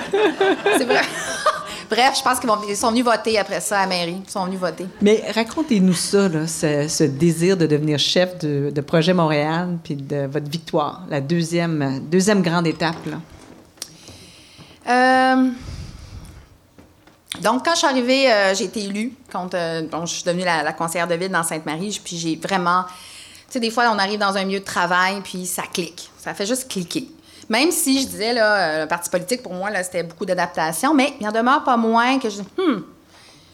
[0.78, 1.02] C'est vrai.
[1.90, 4.22] Bref, je pense qu'ils sont venus voter après ça à la mairie.
[4.26, 4.86] Ils sont venus voter.
[5.02, 10.50] Mais racontez-nous ça, là, ce, désir de devenir chef de, Projet Montréal, puis de votre
[10.50, 12.96] victoire, la deuxième, deuxième grande étape.
[13.06, 13.18] Là.
[14.88, 15.50] Euh,
[17.42, 19.14] donc, quand je suis arrivée, euh, j'ai été élue.
[19.32, 22.84] Quand, euh, je suis devenue la, conseillère de ville dans Sainte-Marie, puis j'ai vraiment
[23.50, 26.12] sais, des fois, on arrive dans un milieu de travail, puis ça clique.
[26.18, 27.08] Ça fait juste cliquer.
[27.50, 30.94] Même si je disais, là, euh, le parti politique, pour moi, là, c'était beaucoup d'adaptation,
[30.94, 32.84] mais il en demeure pas moins que je dis, hmm, tu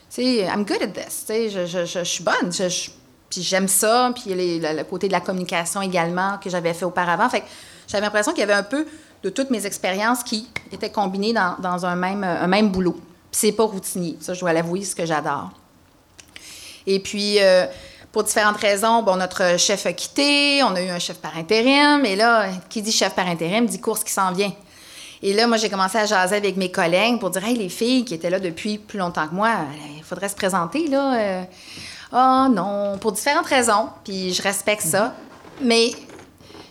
[0.10, 1.26] sais, I'm good at this.
[1.26, 2.50] Tu sais, je, je, je, suis bonne.
[3.30, 4.12] Puis j'aime ça.
[4.16, 7.30] Puis le, le côté de la communication également que j'avais fait auparavant.
[7.30, 7.46] Fait que
[7.88, 8.86] j'avais l'impression qu'il y avait un peu
[9.24, 12.94] de toutes mes expériences qui étaient combinées dans, dans un, même, un même boulot.
[12.94, 13.02] Puis
[13.32, 14.18] c'est pas routinier.
[14.20, 15.52] Ça, je dois l'avouer, c'est ce que j'adore.
[16.86, 17.66] Et puis, euh,
[18.13, 22.06] pour différentes raisons, bon, notre chef a quitté, on a eu un chef par intérim,
[22.06, 24.54] et là, qui dit chef par intérim dit course qui s'en vient.
[25.23, 28.06] Et là, moi, j'ai commencé à jaser avec mes collègues pour dire, hey, les filles
[28.06, 31.15] qui étaient là depuis plus longtemps que moi, euh, il faudrait se présenter, là.
[31.15, 31.43] euh.
[32.12, 35.15] Ah non, pour différentes raisons, puis je respecte ça.
[35.60, 35.91] Mais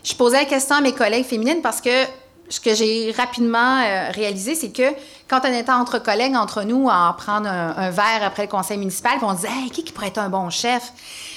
[0.01, 2.05] je posais la question à mes collègues féminines parce que
[2.47, 4.93] ce que j'ai rapidement euh, réalisé, c'est que
[5.41, 8.47] quand on était entre collègues, entre nous, à en prendre un, un verre après le
[8.49, 10.91] conseil municipal, puis on disait hey, qui, qui pourrait être un bon chef?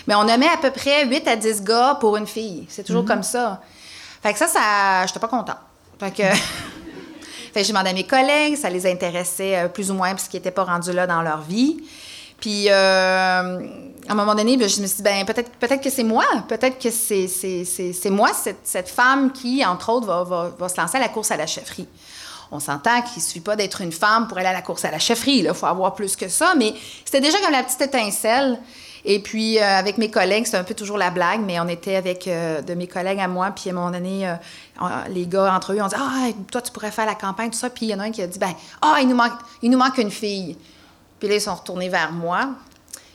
[0.06, 2.66] Mais on nommait à peu près 8 à 10 gars pour une fille.
[2.68, 3.60] C'est toujours comme ça.
[4.22, 5.56] Fait que ça, ça j'étais pas contente.
[5.98, 6.22] Fait que.
[7.54, 10.28] Fait que j'ai demandé à mes collègues, ça les intéressait euh, plus ou moins parce
[10.28, 11.78] qu'ils n'étaient pas rendus là dans leur vie.
[12.38, 15.88] Puis, euh, à un moment donné, ben, je me suis dit, ben, peut-être peut que
[15.88, 16.26] c'est moi.
[16.48, 20.50] Peut-être que c'est c'est- c'est- c'est moi, cette, cette femme qui, entre autres, va, va-
[20.58, 21.88] va se lancer à la course à la chefferie.
[22.50, 24.90] On s'entend qu'il ne suffit pas d'être une femme pour aller à la course à
[24.90, 25.38] la chefferie.
[25.38, 26.54] Il faut avoir plus que ça.
[26.56, 28.58] Mais c'était déjà comme la petite étincelle.
[29.08, 31.94] Et puis, euh, avec mes collègues, c'est un peu toujours la blague, mais on était
[31.94, 34.34] avec euh, de mes collègues à moi, puis à un moment donné, euh,
[35.10, 37.70] les gars, entre eux, on dit Ah, toi, tu pourrais faire la campagne, tout ça.
[37.70, 40.10] Puis il y en a un qui a dit Ben, ah, il, nous manque, une
[40.10, 40.58] fille.
[41.20, 42.48] Puis là, ils sont retournés vers moi.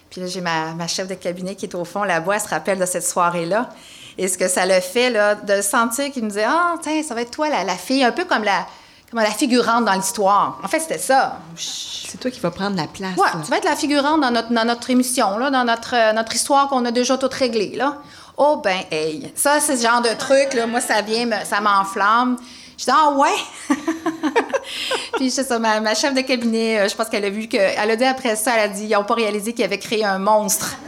[0.09, 2.47] Puis là, j'ai ma, ma chef de cabinet qui est au fond là-bas, elle se
[2.47, 3.69] rappelle de cette soirée-là.
[4.17, 7.15] Et ce que ça le fait, là, de sentir qu'il me disait Ah, tiens, ça
[7.15, 8.65] va être toi, la, la fille, un peu comme la,
[9.11, 10.57] comme la figurante dans l'histoire?
[10.63, 11.37] En fait, c'était ça.
[11.55, 13.15] C'est toi qui vas prendre la place.
[13.17, 13.39] Ouais, là.
[13.43, 16.33] tu vas être la figurante dans notre, dans notre émission, là, dans notre, euh, notre
[16.33, 17.75] histoire qu'on a déjà toute réglée.
[17.75, 17.97] Là.
[18.37, 21.59] Oh, ben, hey, ça, c'est ce genre de truc, là, moi, ça vient, me- ça
[21.61, 22.37] m'enflamme.
[22.77, 23.75] Je dis, ah ouais!
[25.17, 27.57] Puis, c'est ça, ma, ma chef de cabinet, euh, je pense qu'elle a vu que.
[27.57, 30.03] Elle a dit après ça, elle a dit, ils n'ont pas réalisé qu'ils avaient créé
[30.05, 30.75] un monstre.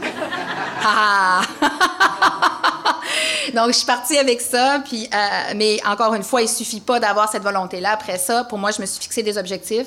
[0.86, 1.40] Ah!
[3.54, 4.82] Donc, je suis partie avec ça.
[4.84, 7.92] Puis, euh, mais encore une fois, il suffit pas d'avoir cette volonté-là.
[7.92, 9.86] Après ça, pour moi, je me suis fixé des objectifs.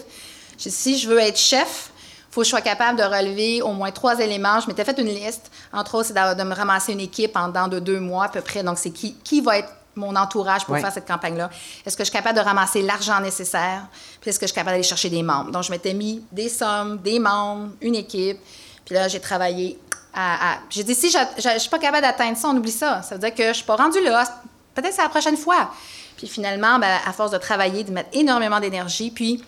[0.58, 1.92] Si je veux être chef,
[2.30, 4.60] il faut que je sois capable de relever au moins trois éléments.
[4.60, 5.52] Je m'étais fait une liste.
[5.72, 7.38] Entre autres, c'est de, me ramasser une équipe
[7.72, 8.64] de deux mois à peu près.
[8.64, 11.50] Donc, c'est qui, qui va être mon entourage pour faire cette campagne-là?
[11.86, 13.88] Est-ce que je suis capable de ramasser l'argent nécessaire?
[14.22, 15.52] Puis est-ce que je suis capable d'aller chercher des membres?
[15.52, 18.38] Donc, je m'étais mis des sommes, des membres, une équipe.
[18.86, 19.78] Puis là, j'ai travaillé
[20.20, 20.54] à...
[20.54, 21.18] à- J'ai dit, si je
[21.54, 23.02] ne suis pas capable d'atteindre ça, on oublie ça.
[23.04, 24.24] Ça veut dire que je ne suis pas rendue là.
[24.74, 25.72] Peut-être c'est la prochaine fois.
[26.18, 29.44] Puis finalement, ben, à force de travailler, de mettre énormément d'énergie, puis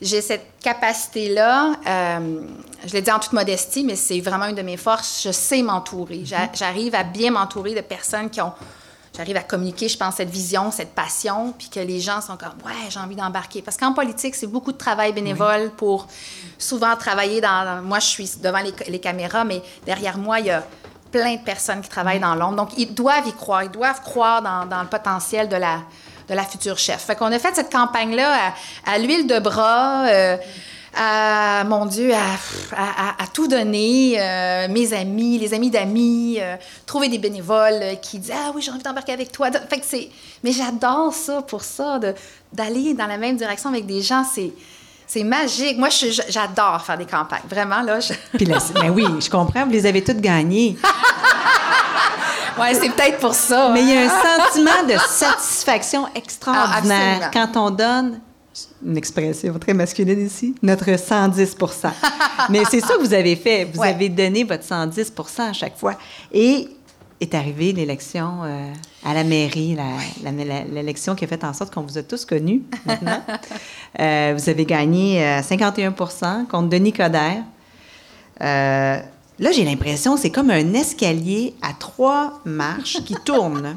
[0.00, 2.40] j'ai cette capacité-là, euh,
[2.86, 5.22] je l'ai dit en toute modestie, mais c'est vraiment une de mes forces.
[5.24, 6.22] Je sais m'entourer.
[6.24, 8.52] J'a- J'arrive à bien m'entourer de personnes qui ont.
[9.16, 12.54] J'arrive à communiquer, je pense, cette vision, cette passion, puis que les gens sont comme,
[12.64, 13.60] ouais, j'ai envie d'embarquer.
[13.60, 16.06] Parce qu'en politique, c'est beaucoup de travail bénévole pour
[16.58, 17.82] souvent travailler dans.
[17.82, 20.64] moi, je suis devant les, les caméras, mais derrière moi, il y a
[21.10, 22.56] plein de personnes qui travaillent dans l'ombre.
[22.56, 23.64] Donc, ils doivent y croire.
[23.64, 25.80] Ils doivent croire dans, dans le potentiel de la,
[26.28, 27.04] de la future chef.
[27.04, 28.52] Fait qu'on a fait cette campagne-là
[28.86, 30.36] à, à l'huile de bras, euh,
[30.96, 34.16] à, mon Dieu, à, à- tout donner.
[34.18, 38.60] euh, mes amis, les amis d'amis, euh, trouver des bénévoles euh, qui disent Ah oui,
[38.62, 39.50] j'ai envie d'embarquer avec toi.
[39.68, 40.08] Fait que c'est...
[40.42, 42.14] Mais j'adore ça pour ça, de-
[42.52, 44.24] d'aller dans la même direction avec des gens.
[44.24, 44.52] C'est,
[45.06, 45.78] c'est magique.
[45.78, 47.42] Moi, je- j'adore faire des campagnes.
[47.48, 48.00] Vraiment, là.
[48.00, 50.76] je- Puis là, c'est- ben oui, je comprends, vous les avez toutes gagnées.
[52.58, 53.70] Ouais, c'est peut-être pour ça.
[53.72, 54.10] Mais il y a hein.
[54.10, 58.20] un sentiment de satisfaction extraordinaire Ah, quand on donne
[58.84, 61.56] une expression très masculine ici, notre 110
[62.50, 63.64] Mais c'est ça que vous avez fait.
[63.64, 63.88] Vous Ouais.
[63.88, 65.96] avez donné votre 110 à chaque fois.
[66.32, 66.68] Et
[67.20, 68.72] est arrivée l'élection euh,
[69.04, 69.76] à la mairie,
[70.72, 73.22] l'élection qui a fait en sorte qu'on vous a tous connus maintenant.
[73.98, 77.42] Euh, vous avez gagné euh, 51% contre Denis Coderre.
[78.40, 79.00] Euh,
[79.38, 83.76] là, j'ai l'impression c'est comme un escalier à trois marches qui tournent.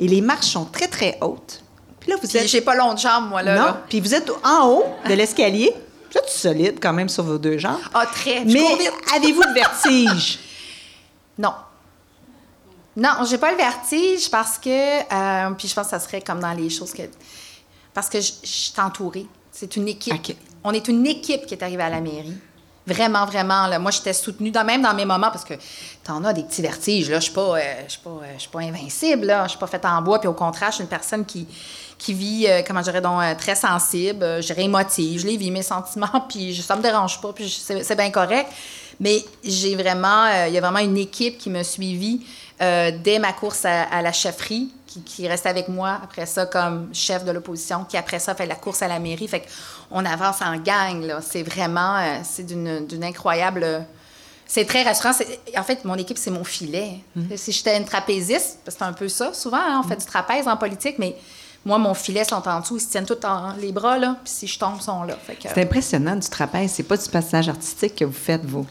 [0.00, 1.61] Et les marches sont très, très hautes.
[2.02, 2.48] Puis là, vous Puis êtes...
[2.48, 3.54] j'ai pas long de jambes, moi, là.
[3.54, 3.82] non, là.
[3.88, 5.72] puis vous êtes en haut de l'escalier.
[6.10, 7.78] Vous êtes solide quand même sur vos deux jambes.
[7.94, 8.44] Ah, très.
[8.44, 8.60] Mais
[9.14, 10.38] avez-vous le vertige?
[11.38, 11.54] Non.
[12.94, 14.68] Non, j'ai pas le vertige parce que.
[14.68, 17.02] euh, puis je pense que ça serait comme dans les choses que.
[17.94, 19.26] Parce que je, je suis entourée.
[19.50, 20.36] C'est une équipe.
[20.62, 22.36] On est une équipe qui est arrivée à la mairie.
[22.86, 23.66] Vraiment, vraiment.
[23.66, 23.78] Là.
[23.78, 25.54] Moi, j'étais soutenue, dans, même dans mes moments, parce que
[26.04, 27.08] t'en as des petits vertiges.
[27.10, 27.18] Là.
[27.18, 29.26] Je suis pas, euh, je suis pas, euh, je suis pas invincible.
[29.26, 29.44] Là.
[29.44, 30.18] Je suis pas faite en bois.
[30.18, 31.46] Puis au contraire, je suis une personne qui,
[32.02, 34.24] qui vit, euh, comment je dirais, donc, euh, très sensible.
[34.24, 35.20] Euh, je dirais émotive.
[35.20, 36.26] Je les vis, mes sentiments.
[36.28, 37.32] Puis je- ça me dérange pas.
[37.32, 38.50] Puis c'est bien correct.
[38.98, 42.20] Mais j'ai vraiment, euh, il y a vraiment une équipe qui m'a suivi
[42.60, 46.90] euh, dès ma course à, la chefferie, qui, qui, reste avec moi après ça comme
[46.92, 49.26] chef de l'opposition, qui après ça fait la course à la mairie.
[49.26, 49.42] Fait
[49.90, 51.20] qu'on avance en gang, là.
[51.22, 53.86] C'est vraiment, c'est d'une incroyable...
[54.44, 55.12] C'est très rassurant.
[55.56, 56.98] En fait, mon équipe, c'est mon filet.
[57.16, 57.36] Mmh.
[57.36, 60.58] Si j'étais une trapéziste, c'est un peu ça, souvent, hein, on fait du trapèze en
[60.58, 61.16] politique, mais
[61.64, 64.32] moi, mon filet sont en dessous, ils se tiennent tous en, les bras, là, puis
[64.32, 65.16] si je tombe, ils sont là.
[65.40, 66.72] C'est impressionnant du trapèze.
[66.72, 68.66] C'est pas du passage artistique que vous faites, vous?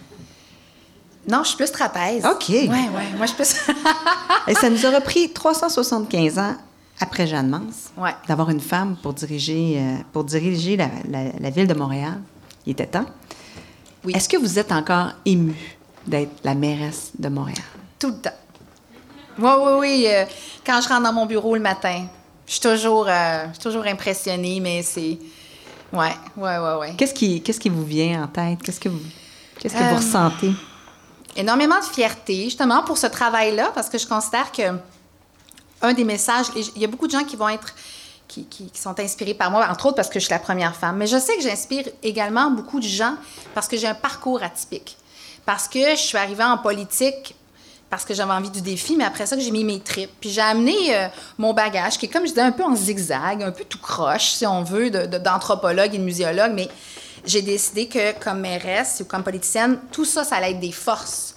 [1.28, 2.26] Non, je suis plus trapèze.
[2.26, 2.46] OK.
[2.50, 3.04] Oui, oui.
[3.16, 3.56] Moi, je suis plus.
[4.48, 6.56] Et ça nous aura pris 375 ans
[7.00, 7.62] après Jeanne Mans
[7.98, 8.14] ouais.
[8.28, 10.90] d'avoir une femme pour diriger, euh, pour diriger la,
[11.40, 12.20] la, ville de Montréal.
[12.66, 13.06] Il était temps.
[14.04, 14.14] Oui.
[14.16, 17.64] Est-ce que vous êtes encore émue d'être la mairesse de Montréal?
[18.00, 18.30] Tout le temps.
[19.40, 20.06] Oui, oui, oui.
[20.08, 20.26] Euh,
[20.66, 22.08] quand je rentre dans mon bureau le matin,
[22.52, 25.18] je suis toujours, euh, toujours impressionnée, mais c'est.
[25.94, 26.94] Ouais, ouais, ouais, ouais.
[26.98, 28.62] Qu'est-ce qui, qu'est-ce qui vous vient en tête?
[28.62, 29.00] Qu'est-ce que vous,
[29.58, 30.52] qu'est-ce que vous ressentez?
[31.38, 34.64] énormément de fierté, justement, pour ce travail-là, parce que je considère que
[35.82, 37.74] un des messages, il y a beaucoup de gens qui vont être,
[38.28, 40.98] qui, qui, sont inspirés par moi, entre autres parce que je suis la première femme,
[40.98, 43.16] mais je sais que j'inspire également beaucoup de gens
[43.56, 44.98] parce que j'ai un parcours atypique,
[45.46, 47.34] parce que je suis arrivée en politique
[47.92, 50.10] parce que j'avais envie du défi, mais après ça, j'ai mis mes tripes.
[50.22, 53.44] Puis j'ai amené euh, mon bagage, qui est, comme je disais, un peu en zigzag,
[53.44, 56.70] un peu tout croche, si on veut, d'anthropologue et de muséologue, mais
[57.26, 61.36] j'ai décidé que comme mairesse ou comme politicienne, tout ça, ça allait être des forces.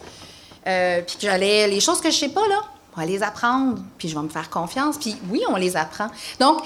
[0.69, 2.61] Euh, puis que j'allais, les choses que je sais pas, là,
[2.97, 4.97] on va les apprendre, puis je vais me faire confiance.
[4.97, 6.07] Puis oui, on les apprend.
[6.38, 6.62] Donc,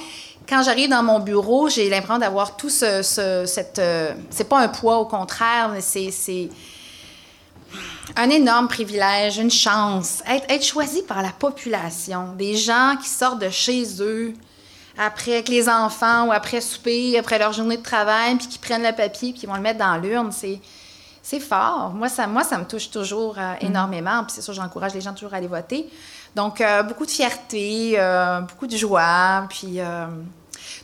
[0.47, 3.03] quand j'arrive dans mon bureau, j'ai l'impression d'avoir tout ce,
[3.47, 3.79] cette...
[3.79, 6.51] Euh, c'est pas un poids, au contraire, mais c'est
[8.17, 13.41] un énorme privilège, une chance, être, être choisi par la population, des gens qui sortent
[13.41, 14.35] de chez eux,
[14.99, 18.83] après avec les enfants ou après souper, après leur journée de travail, puis qui prennent
[18.83, 20.61] le papier puis qui vont le mettre dans l'urne, c'est
[21.23, 21.93] c'est fort.
[21.95, 23.67] Moi ça, moi, ça me touche toujours euh, mm.
[23.67, 24.25] énormément.
[24.25, 25.89] Puis c'est sûr, j'encourage les gens toujours à aller voter.
[26.35, 29.47] Donc, euh, beaucoup de fierté, euh, beaucoup de joie.
[29.51, 29.79] Puis,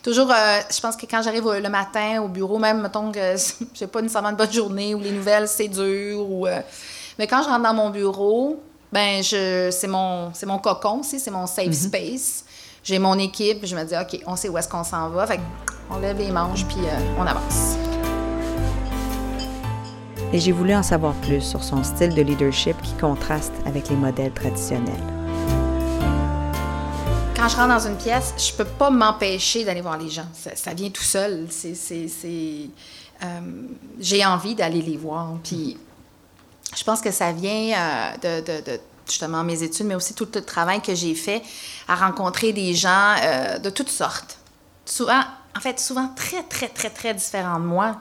[0.02, 3.36] toujours, je pense que quand j'arrive le matin au bureau, même, mettons que
[3.74, 6.28] j'ai pas nécessairement une bonne journée ou les nouvelles, c'est dur.
[6.28, 6.46] Ou,
[7.18, 8.60] mais quand je rentre dans mon bureau,
[8.92, 11.86] ben je, c'est mon, c'est mon cocon aussi, c'est mon safe mm-hmm.
[11.86, 12.44] space
[12.84, 15.26] j'ai mon équipe, je me dis, OK, on sait où est-ce qu'on s'en va.
[15.26, 15.40] Fait
[15.90, 17.76] on lève les manches, puis euh, on avance.
[20.34, 23.96] Et j'ai voulu en savoir plus sur son style de leadership qui contraste avec les
[23.96, 24.92] modèles traditionnels.
[27.34, 30.26] Quand je rentre dans une pièce, je peux pas m'empêcher d'aller voir les gens.
[30.34, 31.46] Ça, vient tout seul.
[31.48, 31.74] C'est,
[33.22, 33.40] euh,
[33.98, 35.36] j'ai envie d'aller les voir.
[35.42, 35.78] Puis
[36.76, 37.76] je pense que ça vient
[38.22, 41.42] euh, de justement mes études, mais aussi tout le travail que j'ai fait
[41.88, 44.38] à rencontrer des gens euh, de toutes sortes.
[44.84, 45.20] Souvent,
[45.56, 47.96] en fait, souvent très, très, très, très différents de moi.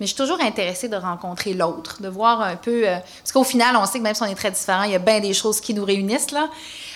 [0.00, 2.88] Mais je suis toujours intéressée de rencontrer l'autre, de voir un peu.
[2.88, 4.96] Euh, parce qu'au final, on sait que même si on est très différents, il y
[4.96, 6.48] a bien des choses qui nous réunissent, là.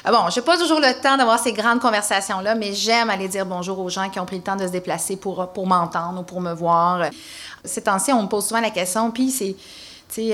[0.05, 3.47] Ah bon, j'ai pas toujours le temps d'avoir ces grandes conversations-là, mais j'aime aller dire
[3.47, 6.23] bonjour aux gens qui ont pris le temps de se déplacer pour, pour m'entendre ou
[6.25, 7.11] pour me voir.
[7.65, 9.55] Ces temps-ci, on me pose souvent la question, puis c'est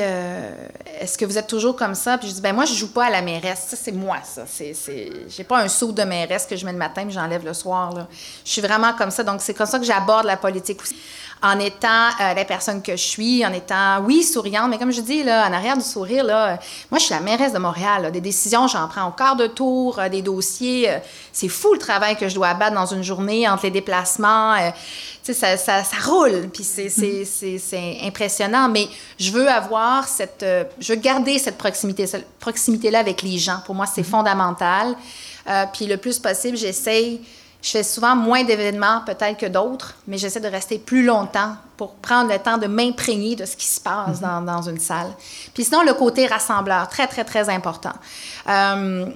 [0.00, 0.68] euh,
[1.00, 2.18] est-ce que vous êtes toujours comme ça?
[2.18, 3.66] Puis je dis, ben moi, je joue pas à la mairesse.
[3.68, 4.44] Ça, c'est moi, ça.
[4.46, 4.74] C'est.
[5.28, 7.92] J'ai pas un saut de mairesse que je mets le matin et j'enlève le soir.
[7.92, 8.06] Là.
[8.44, 9.22] Je suis vraiment comme ça.
[9.22, 10.96] Donc, c'est comme ça que j'aborde la politique aussi
[11.44, 15.02] en étant euh, la personne que je suis, en étant, oui, souriante, mais comme je
[15.02, 16.58] dis, là, en arrière du sourire, là,
[16.90, 18.10] moi, je suis la mairesse de Montréal.
[18.12, 20.90] Des décisions, j'en prends au quart de tour, euh, des dossiers.
[20.90, 20.98] Euh,
[21.32, 24.54] c'est fou le travail que je dois abattre dans une journée entre les déplacements.
[25.24, 27.58] Ça, ça, ça, roule, puis mm-hmm.
[27.58, 28.86] c'est impressionnant, mais
[29.18, 30.44] je veux avoir cette...
[30.78, 33.60] je veux garder cette proximité, cette proximité-là avec les gens.
[33.64, 34.04] Pour moi, c'est mm-hmm.
[34.04, 34.94] fondamental.
[35.72, 37.22] puis le plus possible, j'essaye
[37.64, 41.94] je fais souvent moins d'événements peut-être que d'autres, mais j'essaie de rester plus longtemps pour
[41.94, 44.44] prendre le temps de m'imprégner de ce qui se passe mhm.
[44.44, 45.10] dans, une salle.
[45.54, 47.94] Puis sinon, le côté rassembleur, très, très, très important.
[48.50, 49.06] Euh,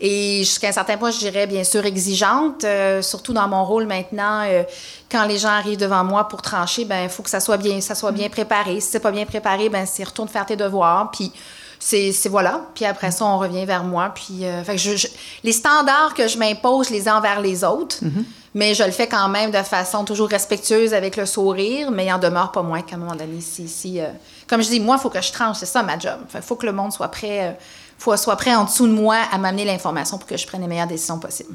[0.00, 3.86] et jusqu'à un certain point, je dirais bien sûr exigeante, euh, surtout dans mon rôle
[3.86, 4.42] maintenant.
[4.46, 4.62] Euh,
[5.10, 7.80] quand les gens arrivent devant moi pour trancher, ben il faut que ça soit bien,
[7.80, 8.80] ça soit bien préparé.
[8.80, 11.10] Si c'est pas bien préparé, ben c'est retourne faire tes devoirs.
[11.10, 11.32] Puis
[11.80, 12.66] c'est voilà.
[12.74, 14.12] Puis après ça, on revient vers moi.
[14.14, 15.08] Puis, euh, fait je,
[15.42, 17.96] les standards que je m'impose, je les ai envers les autres.
[18.04, 18.24] Mm-hmm.
[18.54, 22.12] Mais je le fais quand même de façon toujours respectueuse avec le sourire, mais il
[22.12, 24.00] en demeure pas moins qu'à un moment donné, si, si
[24.48, 26.18] comme je dis, moi, il faut que je tranche, c'est ça ma job.
[26.34, 27.56] Il faut que le monde soit prêt,
[27.98, 30.62] euh, faut, soit prêt en dessous de moi à m'amener l'information pour que je prenne
[30.62, 31.54] les meilleures décisions possibles.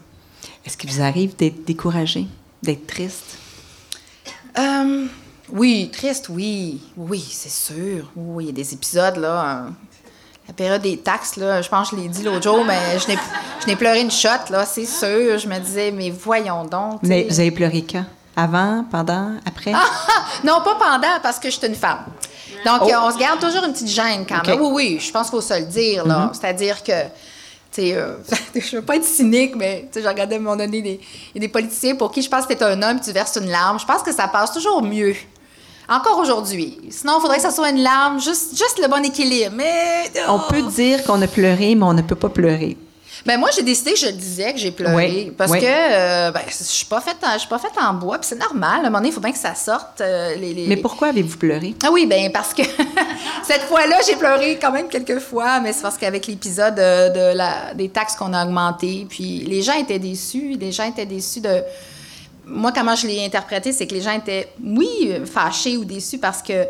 [0.66, 2.28] Est-ce qu'il vous arrive d'être découragé,
[2.62, 3.38] d'être triste?
[5.52, 6.82] oui, triste, oui.
[6.98, 8.12] Oui, c'est sûr.
[8.16, 9.68] Oui, il y a des épisodes, là,
[10.48, 13.68] la période des taxes, là, je pense que je l'ai dit l'autre jour, mais je
[13.68, 15.38] n'ai pleuré une shot, là, c'est sûr.
[15.38, 17.00] Je me disais, mais voyons donc.
[17.04, 18.06] Mais vous avez pleuré quand?
[18.36, 19.72] Avant, pendant, après?
[20.44, 22.00] non, pas pendant, parce que je suis une femme.
[22.66, 22.90] Donc, Oh.
[22.90, 24.60] euh, on se garde toujours une petite gêne quand même.
[24.62, 26.06] Oui, oui, je pense qu'il faut se le dire.
[26.06, 26.32] là.
[26.34, 27.10] C'est-à-dire que, tu
[27.72, 28.16] sais, euh,
[28.56, 31.00] je veux pas être cynique, mais tu sais, je regardais à un moment donné des,
[31.36, 33.80] des politiciens pour qui je pense que t'es un homme tu verses une larme.
[33.80, 35.16] Je pense que ça passe toujours mieux.
[35.90, 36.80] Encore aujourd'hui.
[36.90, 39.52] Sinon, il faudrait que ça soit une larme, juste, juste le bon équilibre.
[39.56, 40.10] Mais.
[40.30, 42.78] On peut dire qu'on a pleuré, mais on ne peut pas pleurer.
[43.26, 44.96] Ben moi, j'ai décidé que je le disais, que j'ai pleuré.
[44.96, 45.62] Oui, Parce oui.
[45.62, 48.28] que euh, ben, je suis pas faite en, je suis pas faite en bois, puis
[48.28, 48.76] c'est normal.
[48.76, 50.02] À un moment donné, il faut bien que ça sorte.
[50.02, 51.74] euh, les, les- Mais pourquoi avez-vous pleuré?
[51.86, 52.64] Ah oui, ben parce que
[53.44, 57.38] cette fois-là, j'ai pleuré quand même quelques fois, mais c'est parce qu'avec l'épisode euh, de
[57.38, 61.40] la, des taxes qu'on a augmentées, puis les gens étaient déçus, les gens étaient déçus
[61.40, 61.62] de...
[62.46, 66.42] Moi, comment je l'ai interprété, c'est que les gens étaient, oui, fâchés ou déçus parce
[66.42, 66.66] que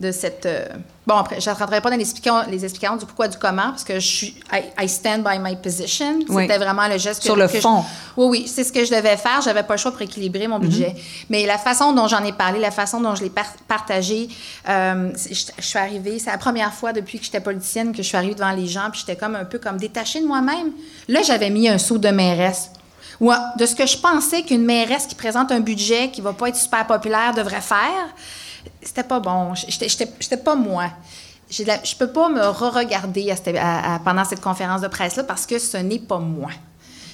[0.00, 0.44] de cette...
[0.46, 0.66] euh,
[1.06, 3.68] Bon, après, je ne rentrerai pas dans les explications, les explications du pourquoi, du comment,
[3.70, 4.34] parce que je suis...
[4.52, 6.18] I, I stand by my position.
[6.30, 6.44] Oui.
[6.44, 7.84] C'était vraiment le geste que- Sur le que je- fond.
[8.16, 9.42] oui, oui, c'est ce que je devais faire.
[9.42, 10.94] J'avais pas le choix pour équilibrer mon budget.
[11.28, 14.28] Mais la façon dont j'en ai parlé, la façon dont je l'ai par- partagé,
[14.68, 18.08] euh, je, je suis arrivée, c'est la première fois depuis que j'étais politicienne que je
[18.08, 20.72] suis arrivée devant les gens, puis j'étais comme un peu comme détachée de moi-même.
[21.08, 22.70] Là, j'avais mis un saut de mairesse.
[23.20, 26.32] Ou euh, de ce que je pensais qu'une mairesse qui présente un budget qui va
[26.32, 28.08] pas être super populaire devrait faire,
[28.84, 29.54] c'était pas bon.
[29.54, 30.90] J'étais- pas moi.
[31.50, 33.32] Je peux pas me re-regarder
[34.04, 36.50] pendant cette conférence de presse-là parce que ce n'est pas moi.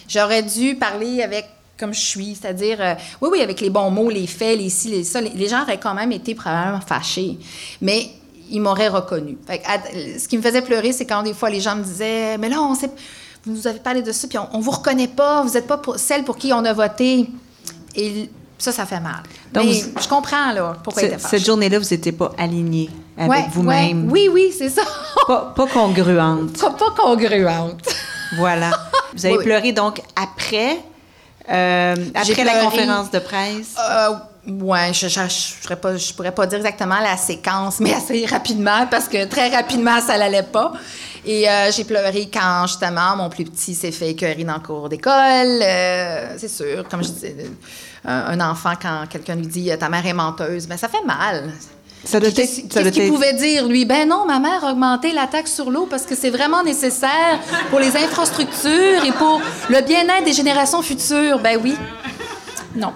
[0.08, 1.46] J'aurais dû parler avec
[1.80, 4.88] comme je suis, c'est-à-dire, euh, oui, oui, avec les bons mots, les faits, les ci,
[4.88, 5.20] les ça.
[5.22, 7.38] Les, gens auraient quand même été probablement fâchés,
[7.80, 8.10] mais
[8.50, 9.38] ils m'auraient reconnu.
[9.46, 9.80] Fait à-
[10.18, 12.60] ce qui me faisait pleurer, c'est quand des fois les gens me disaient, mais là,
[12.60, 12.90] on sait,
[13.46, 15.80] vous nous avez parlé de ça, puis on, on vous reconnaît pas, vous n'êtes pas
[15.96, 17.30] celle pour qui on a voté.
[17.96, 19.22] Et ça, ça fait mal.
[19.52, 21.16] Donc, mais vous- je comprends, là, pourquoi fâchés.
[21.18, 24.04] cette journée-là, vous n'étiez pas aligné avec Ouais, vous-même.
[24.06, 24.12] ouais.
[24.12, 24.82] Oui, oui, c'est ça.
[25.26, 26.58] Pas, pas congruente.
[26.58, 27.80] pas, pas congruente.
[28.36, 28.70] Voilà.
[29.14, 29.44] Vous avez Oui, oui.
[29.44, 30.78] pleuré donc après,
[31.50, 32.64] euh, après la pleuré.
[32.66, 33.74] conférence de presse?
[33.78, 34.10] Euh,
[34.62, 38.24] ouais, je je, je, pourrais pas, je pourrais pas dire exactement la séquence, mais assez
[38.26, 40.72] rapidement, parce que très rapidement, ça l'allait pas.
[41.26, 44.88] Et euh, j'ai pleuré quand, justement, mon plus petit s'est fait écœurer dans le cours
[44.88, 45.12] d'école.
[45.62, 47.36] Euh, c'est sûr, comme je disais,
[48.04, 51.50] un, enfant, quand quelqu'un lui dit «ta mère est menteuse», ben ça fait mal.
[52.02, 53.84] Qu'est-ce doit qu'il pouvait dire, lui?
[53.84, 57.38] Ben non, ma mère a augmenté la taxe sur l'eau parce que c'est vraiment nécessaire
[57.68, 61.38] pour les infrastructures et pour le bien-être des générations futures.
[61.40, 61.76] Ben oui.
[62.74, 62.92] Non.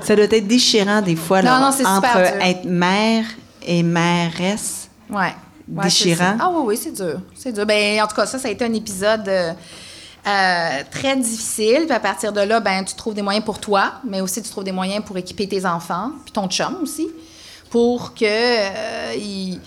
[0.00, 3.24] Ça doit être déchirant des fois là, Non, non, c'est super entre être mère
[3.62, 4.88] et mairesse.
[5.08, 5.34] Ouais.
[5.72, 6.36] Ouais, Déchirant.
[6.38, 7.20] Ah oui, oui, c'est dur.
[7.34, 7.64] C'est dur.
[7.64, 9.52] Ben, en tout cas, ça, ça a été un épisode euh,
[10.26, 11.82] euh, très difficile.
[11.84, 14.48] Puis à partir de là, ben, tu trouves des moyens pour toi, mais aussi tu
[14.48, 17.08] trouves des moyens pour équiper tes enfants, puis ton chum aussi,
[17.68, 19.60] pour que euh, ils,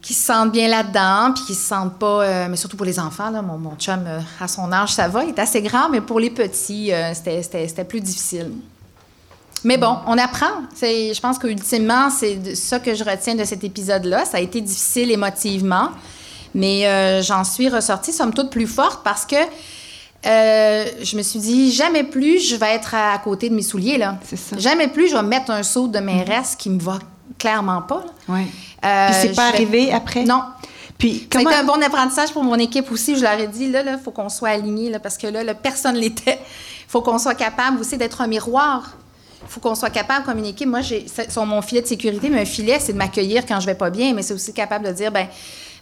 [0.00, 2.22] qu'ils se sentent bien là-dedans, puis qu'ils se sentent pas...
[2.22, 4.02] euh, mais surtout pour les enfants, là, mon, chum,
[4.40, 7.84] à son âge, ça va, il est assez grand, mais pour les petits, c'était, c'était,
[7.84, 8.52] plus difficile.
[9.64, 10.62] Mais bon, on apprend.
[10.80, 14.24] Je pense qu'ultimement, c'est ça que je retiens de cet épisode-là.
[14.24, 15.90] Ça a été difficile émotivement,
[16.54, 19.36] mais euh, j'en suis ressortie, somme toute, plus forte parce que
[20.26, 23.62] euh, je me suis dit, jamais plus je vais être à, à côté de mes
[23.62, 23.98] souliers.
[23.98, 24.18] Là.
[24.24, 24.58] C'est ça.
[24.58, 26.98] Jamais plus je vais mettre un saut de mairesse qui me va
[27.38, 28.04] clairement pas.
[28.28, 28.46] Ouais.
[28.84, 30.24] Euh, Puis c'est pas vais- arrivé après?
[30.24, 30.42] Non.
[30.98, 31.50] Puis comment...
[31.50, 33.16] un bon apprentissage pour mon équipe aussi.
[33.16, 35.54] Je leur ai dit, là, il faut qu'on soit alignés, là, parce que là, là,
[35.54, 36.38] personne ne l'était.
[36.40, 38.96] Il faut qu'on soit capable aussi d'être un miroir.
[39.42, 40.68] Il faut qu'on soit capable, comme une équipe.
[40.68, 43.66] Moi, j'ai sur mon filet de sécurité, mais un filet, c'est de m'accueillir quand je
[43.66, 45.28] vais pas bien, mais c'est aussi capable de dire, ben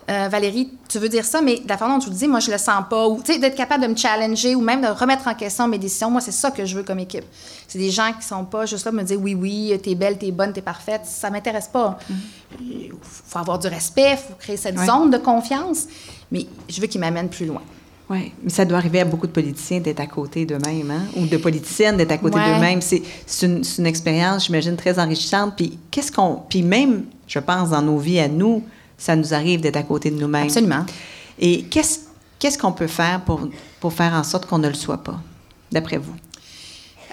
[0.08, 2.38] euh, Valérie, tu veux dire ça, mais de la façon dont tu le dis, moi,
[2.40, 3.08] je le sens pas.
[3.08, 5.78] Ou, tu sais, d'être capable de me challenger ou même de remettre en question mes
[5.78, 6.10] décisions.
[6.10, 7.24] Moi, c'est ça que je veux comme équipe.
[7.66, 10.16] C'est des gens qui sont pas juste là pour me dire, oui, oui, t'es belle,
[10.18, 11.02] t'es bonne, t'es parfaite.
[11.04, 11.98] Ça m'intéresse pas.
[12.60, 14.86] Il faut avoir du respect, il faut créer cette Ouais.
[14.86, 15.86] zone de confiance,
[16.30, 17.62] mais je veux qu'ils m'amènent plus loin.
[18.08, 21.02] Oui, mais ça doit arriver à beaucoup de politiciens d'être à côté d'eux-mêmes, hein?
[21.16, 22.54] ou de politiciennes d'être à côté Ouais.
[22.54, 22.80] d'eux-mêmes.
[22.80, 23.02] C'est
[23.42, 25.54] une, c'est une expérience, j'imagine, très enrichissante.
[25.56, 26.42] Puis qu'est-ce qu'on...
[26.48, 28.62] Puis même, je pense, dans nos vies à nous,
[28.98, 30.46] ça nous arrive d'être à côté de nous-mêmes.
[30.46, 30.84] Absolument.
[31.38, 32.00] Et qu'est-ce
[32.38, 33.48] qu'est-ce qu'on peut faire pour,
[33.80, 35.20] pour faire en sorte qu'on ne le soit pas,
[35.72, 36.14] d'après vous?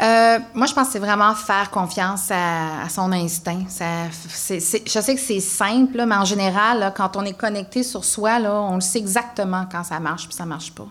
[0.02, 3.66] Euh, moi, je pense que c'est vraiment faire confiance à, à son instinct.
[3.68, 7.84] Ça, je sais que c'est simple, là, mais en général, là, quand on est connecté
[7.84, 10.88] sur soi, là, on le sait exactement quand ça marche puis ça marche pas.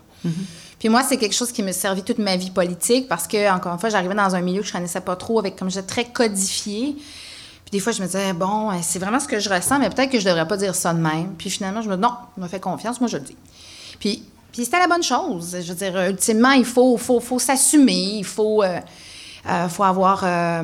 [0.79, 3.73] Puis moi, c'est quelque chose qui me servi toute ma vie politique parce que, encore
[3.73, 5.85] une fois, j'arrivais dans un milieu que je connaissais pas trop, avec, comme je disais,
[5.85, 6.95] très codifié.
[7.73, 10.11] Des fois, je me disais, bon, euh, c'est vraiment ce que je ressens, mais peut-être
[10.11, 11.33] que je devrais pas dire ça de même.
[11.39, 13.35] Puis finalement, je me dis, non, je me fais confiance, moi, je le dis.
[13.99, 14.21] Puis,
[14.51, 15.57] puis c'était la bonne chose.
[15.59, 18.79] Je veux dire, ultimement, il faut, faut, faut s'assumer, il faut, euh,
[19.49, 20.61] euh, faut avoir, euh,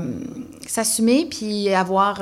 [0.68, 2.22] s'assumer, puis avoir,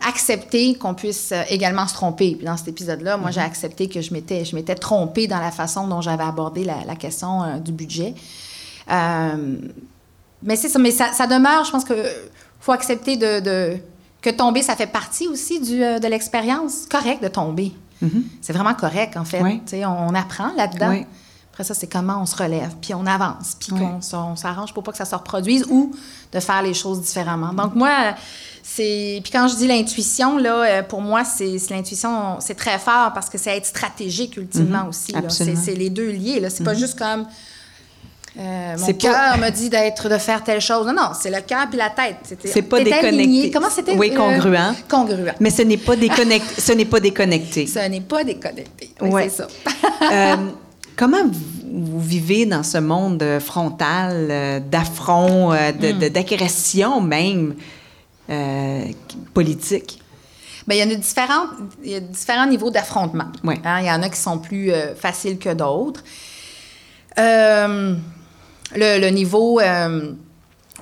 [0.00, 2.34] accepté qu'on puisse également se tromper.
[2.34, 5.50] Puis dans cet épisode-là, moi, j'ai accepté que je m'étais, je m'étais trompée dans la
[5.50, 8.14] façon dont j'avais abordé la, la question du budget.
[10.42, 11.94] Euh, mais c'est ça, mais ça, ça demeure, je pense que
[12.60, 13.76] faut accepter de, de-
[14.20, 16.86] que tomber, ça fait partie aussi du, euh, de l'expérience.
[16.90, 17.72] Correct de tomber.
[18.40, 19.40] C'est vraiment correct, en fait.
[19.42, 19.60] Oui.
[19.84, 20.90] On, on apprend là-dedans.
[20.90, 21.06] Oui.
[21.52, 23.80] Après ça, c'est comment on se relève, puis on avance, puis Oui.
[24.12, 25.90] on s'arrange pour pas que ça se reproduise ou
[26.32, 27.52] de faire les choses différemment.
[27.52, 28.14] Donc moi,
[28.62, 29.20] c'est...
[29.24, 33.28] Puis quand je dis l'intuition, là, euh, pour moi, c'est l'intuition, c'est très fort parce
[33.28, 35.10] que c'est être stratégique ultimement aussi.
[35.10, 35.22] là.
[35.28, 36.38] C'est les deux liés.
[36.38, 36.50] là.
[36.50, 37.26] C'est pas juste comme...
[38.38, 40.86] euh, mon C'est pas- cœur me dit d'être de faire telle chose.
[40.86, 42.38] Non, non, c'est le cœur puis la tête.
[42.44, 43.06] C'est pas déconnecté.
[43.08, 43.50] aligné.
[43.50, 43.96] Comment c'était?
[43.96, 44.74] Oui, congruent.
[44.88, 45.32] Congruent.
[45.40, 46.54] Mais ce n'est pas déconnecté.
[46.60, 47.66] ce n'est pas déconnecté.
[47.66, 48.90] Ce n'est pas déconnecté.
[49.00, 49.28] Oui, Ouais.
[49.28, 49.48] C'est ça.
[50.12, 50.36] Euh,
[50.96, 51.24] comment
[51.70, 56.08] vous, vivez dans ce monde euh, frontal, euh, d'affront, euh, de- Hmm.
[56.08, 57.54] d'agression même
[58.30, 58.84] euh,
[59.34, 60.00] politique?
[60.66, 61.46] Bien, il y en a différents,
[61.82, 63.24] il y a différents niveaux d'affrontement.
[63.42, 63.58] Ouais.
[63.64, 66.04] Hein, il y en a qui sont plus euh, faciles que d'autres.
[67.18, 67.94] Euh,
[68.74, 70.12] le, niveau, euh,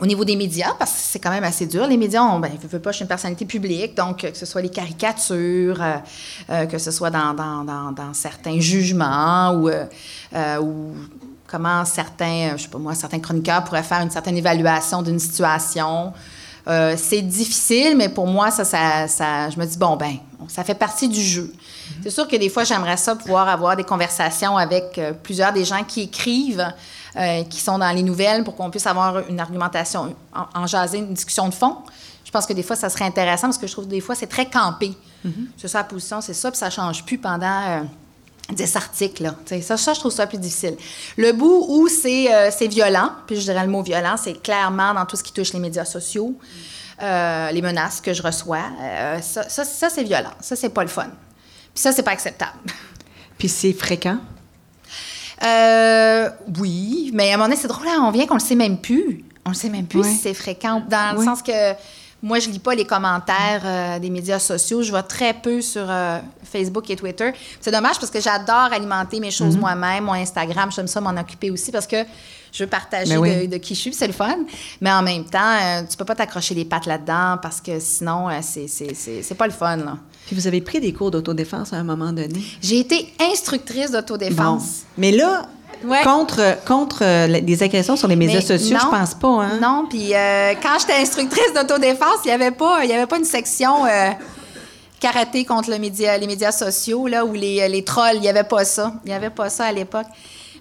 [0.01, 1.87] au niveau des médias, parce que c'est quand même assez dur.
[1.87, 4.37] Les médias, on, ben, je veux pas, je suis une personnalité publique, donc euh, que
[4.37, 5.83] ce soit les caricatures,
[6.51, 10.95] euh, que ce soit dans, dans, dans, certains jugements ou, ou
[11.47, 16.13] comment certains, je sais pas moi, certains chroniqueurs pourraient faire une certaine évaluation d'une situation.
[16.97, 20.17] C'est difficile, mais pour moi, ça, ça, ça- je me dis, bon, ben,
[20.49, 21.53] ça fait partie du jeu.
[22.03, 25.85] C'est sûr que des fois, j'aimerais ça pouvoir avoir des conversations avec plusieurs des gens
[25.85, 26.67] qui écrivent,
[27.17, 30.99] euh, qui sont dans les nouvelles, pour qu'on puisse avoir une argumentation, en, en jaser,
[30.99, 31.79] une discussion de fond.
[32.25, 34.15] Je pense que des fois, ça serait intéressant parce que je trouve que des fois,
[34.15, 34.95] c'est très campé.
[35.57, 37.63] C'est ça la position, c'est ça, puis ça change plus pendant.
[37.69, 37.83] euh,
[38.53, 39.35] 10 articles, là.
[39.61, 40.77] Ça, ça, je trouve ça plus difficile.
[41.17, 44.95] Le bout où c'est euh, c'est violent, puis je dirais le mot violent, c'est clairement
[44.95, 46.33] dans tout ce qui touche les médias sociaux,
[47.03, 48.63] euh, les menaces que je reçois.
[48.81, 50.31] Euh, ça, ça, ça, c'est violent.
[50.41, 51.09] Ça, c'est pas le fun.
[51.75, 52.53] Puis ça, c'est pas acceptable.
[53.37, 54.19] Puis c'est fréquent?
[55.45, 58.55] Euh, oui, mais à un moment donné, c'est drôle, hein, on vient qu'on le sait
[58.55, 59.25] même plus.
[59.45, 60.09] On le sait même plus Ouais.
[60.09, 61.25] si c'est fréquent, dans le Ouais.
[61.25, 61.53] sens que
[62.23, 64.83] moi, je lis pas les commentaires euh, des médias sociaux.
[64.83, 67.31] Je vais très peu sur euh, Facebook et Twitter.
[67.61, 69.33] C'est dommage parce que j'adore alimenter mes Mhm.
[69.33, 70.71] choses moi-même, mon Instagram.
[70.75, 71.97] J'aime ça m'en occuper aussi parce que
[72.53, 73.47] je veux partager oui.
[73.47, 74.39] de, de qui je suis, c'est le fun.
[74.81, 78.31] Mais en même temps, euh, tu peux pas t'accrocher les pattes là-dedans parce que sinon,
[78.31, 79.77] euh, c'est pas le fun.
[79.77, 79.99] là.
[80.27, 82.43] Puis vous avez pris des cours d'autodéfense à un moment donné?
[82.61, 84.63] J'ai été instructrice d'autodéfense.
[84.63, 84.87] Bon.
[84.99, 85.47] Mais là,
[85.85, 86.03] Ouais.
[86.05, 89.59] contre, contre euh, les agressions sur les médias sociaux, je pense pas, hein?
[89.61, 93.25] Non, puis euh, quand j'étais instructrice d'autodéfense, il n'y avait, pas- y avait pas une
[93.27, 94.11] section euh,
[94.99, 98.15] karaté contre le média, les médias sociaux là, ou les, les trolls.
[98.17, 98.95] Il n'y avait pas ça.
[99.05, 100.07] Il n'y avait pas ça à l'époque.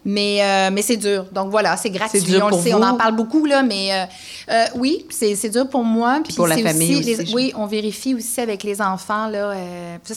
[0.07, 1.25] Mais, euh, mais c'est dur.
[1.31, 2.21] Donc voilà, c'est gratuit.
[2.21, 2.77] Dur on pour le sait, vous?
[2.77, 4.05] on en parle beaucoup, là, mais euh,
[4.51, 6.19] euh, oui, c'est dur pour moi.
[6.23, 9.27] Puis pour la famille aussi, les- oui, on vérifie aussi avec les enfants.
[9.27, 9.53] Là,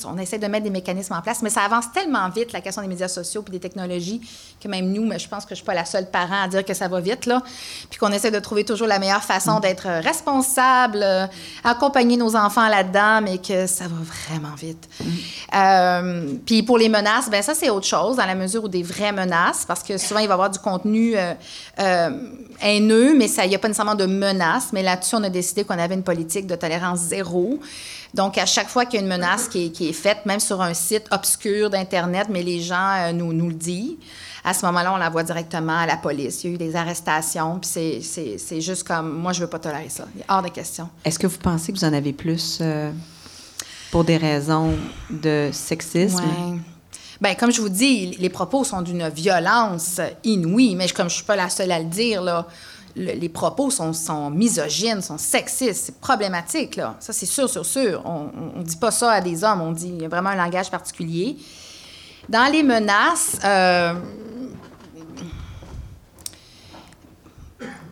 [0.06, 2.82] on essaie de mettre des mécanismes en place, mais ça avance tellement vite, la question
[2.82, 4.20] des médias sociaux puis des technologies,
[4.62, 6.64] que même nous, mais je pense que je suis pas la seule parent à dire
[6.66, 7.24] que ça va vite.
[7.24, 7.42] Là,
[7.88, 9.60] puis qu'on essaie de trouver toujours la meilleure façon Mm.
[9.60, 11.02] d'être responsable,
[11.64, 13.96] accompagner nos enfants là-dedans, mais que ça va
[14.28, 14.86] vraiment vite.
[15.00, 16.38] Mm.
[16.44, 19.12] Puis pour les menaces, ben ça, c'est autre chose, dans la mesure où des vraies
[19.12, 21.34] menaces, parce que souvent, il va y avoir du contenu euh,
[21.78, 22.10] euh,
[22.62, 24.72] haineux, mais il n'y a pas nécessairement de menaces.
[24.72, 27.58] Mais là-dessus, on a décidé qu'on avait une politique de tolérance zéro.
[28.14, 30.40] Donc, à chaque fois qu'il y a une menace qui est, qui est faite, même
[30.40, 33.96] sur un site obscur d'Internet, mais les gens euh, nous, nous le disent,
[34.44, 36.42] à ce moment-là, on la voit directement à la police.
[36.42, 39.90] Il y a eu des arrestations, puis c'est- juste comme, moi, je veux pas tolérer
[39.90, 40.04] ça.
[40.14, 40.88] Il est hors de question.
[41.04, 42.90] Est-ce que vous pensez que vous en avez plus euh,
[43.90, 44.74] pour des raisons
[45.10, 46.16] de sexisme?
[46.24, 46.58] Ouais.
[47.20, 51.24] Ben, comme je vous dis, les propos sont d'une violence inouïe, mais comme je suis
[51.24, 52.46] pas la seule à le dire, là,
[52.94, 56.94] le- les propos sont, sont misogynes, sont sexistes, c'est problématique, là.
[57.00, 58.02] Ça, c'est sûr, sûr, sûr.
[58.04, 60.36] On ne dit pas ça à des hommes, on dit il y a vraiment un
[60.36, 61.36] langage particulier.
[62.28, 63.94] Dans les menaces, euh,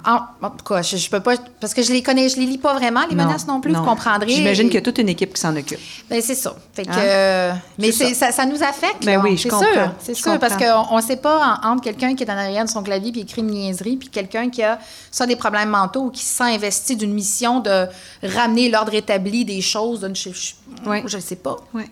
[0.07, 2.46] en, en tout cas, je, je peux pas, parce que je les connais, je les
[2.46, 4.28] lis pas vraiment, les menaces non plus, vous comprendrez.
[4.30, 5.78] J'imagine qu'il y a toute une équipe qui s'en occupe.
[6.09, 6.54] Ben, c'est ça.
[6.72, 6.98] Fait que, Hein?
[6.98, 8.32] euh, mais ça.
[8.32, 9.04] Ça, nous affecte.
[9.04, 9.92] Ben oui, je c'est comprends.
[10.00, 12.70] C'est sûr, parce qu'on ne sait pas en- entre quelqu'un qui est en arrière de
[12.70, 14.78] son clavier puis écrit une niaiserie, puis quelqu'un qui a
[15.11, 17.86] soit des problèmes mentaux ou qui se sent investi d'une mission de
[18.22, 20.00] ramener l'ordre établi des choses.
[20.00, 21.57] d'une- Je ne sais pas.
[21.74, 21.88] Ouais.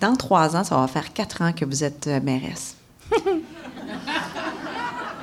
[0.00, 2.74] Dans trois ans, ça va faire quatre ans que vous êtes euh, mairesse.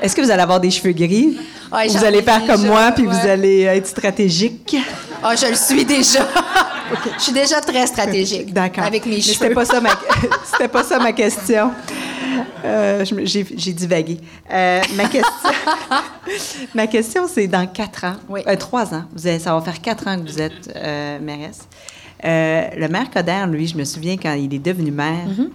[0.02, 1.38] Est-ce que vous allez avoir des cheveux gris?
[1.72, 4.76] Ouais, vous allez ai faire comme déjà, moi, puis vous allez être stratégique?
[5.22, 6.28] Ah, je le suis déjà.
[7.20, 8.52] Je suis déjà très stratégique.
[8.52, 8.84] D'accord.
[8.84, 9.34] Avec mes Mais cheveux.
[9.34, 9.90] C'était pas ça ma,
[10.52, 11.70] c'était pas ça ma question.
[12.66, 13.44] Euh, j'ai,
[13.74, 14.18] divagué.
[14.52, 15.50] Euh, ma question,
[16.74, 18.42] ma question, c'est dans quatre ans, Oui.
[18.48, 19.04] euh, trois ans.
[19.16, 21.68] Vous ça va faire quatre ans que vous êtes euh, mairesse.
[22.24, 25.50] Le maire Coder, lui, je me souviens quand il est devenu maire, Mm-hmm.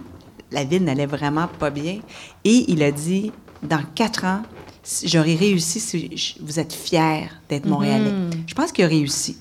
[0.51, 1.99] la ville n'allait vraiment pas bien,
[2.45, 3.31] et il a dit
[3.65, 4.41] dans quatre ans,
[4.83, 8.11] si j'aurais réussi si je- vous êtes fier d'être Montréalais.
[8.47, 9.37] Je pense qu'il a réussi.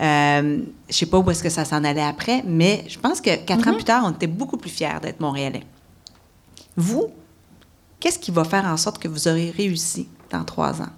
[0.00, 0.58] Euh,
[0.90, 3.68] je sais pas où est-ce que ça s'en allait après, mais je pense que quatre
[3.68, 5.62] ans plus tard, on était beaucoup plus fiers d'être Montréalais.
[6.76, 7.06] Vous,
[8.00, 10.90] qu'est-ce qui va faire en sorte que vous aurez réussi dans trois ans?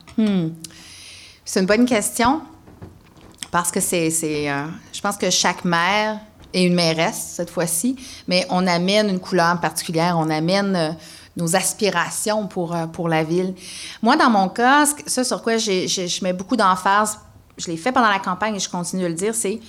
[1.45, 2.41] C'est une bonne question
[3.51, 6.19] parce que c'est, c'est, euh, je pense que chaque mère
[6.55, 7.97] est une mairesse cette fois-ci,
[8.27, 10.91] mais on amène une couleur particulière, on amène euh,
[11.37, 13.55] nos aspirations pour, euh, pour la ville.
[14.03, 17.19] Moi, dans mon cas, ce sur quoi j'ai- je mets beaucoup d'emphase,
[17.59, 19.61] je l'ai fait pendant la campagne et je continue de le dire, c'est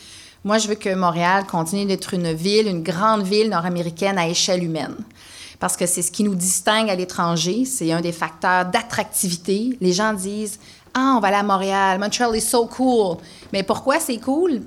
[0.44, 4.64] moi, je veux que Montréal continue d'être une ville, une grande ville nord-américaine à échelle
[4.64, 4.96] humaine
[5.60, 7.66] parce que c'est ce qui nous distingue à l'étranger.
[7.66, 9.78] C'est un des facteurs d'attractivité.
[9.82, 10.60] Les gens disent
[10.94, 12.00] Ah, on va aller à Montréal.
[12.00, 13.18] Montreal is so cool.
[13.54, 14.62] Mais pourquoi c'est cool?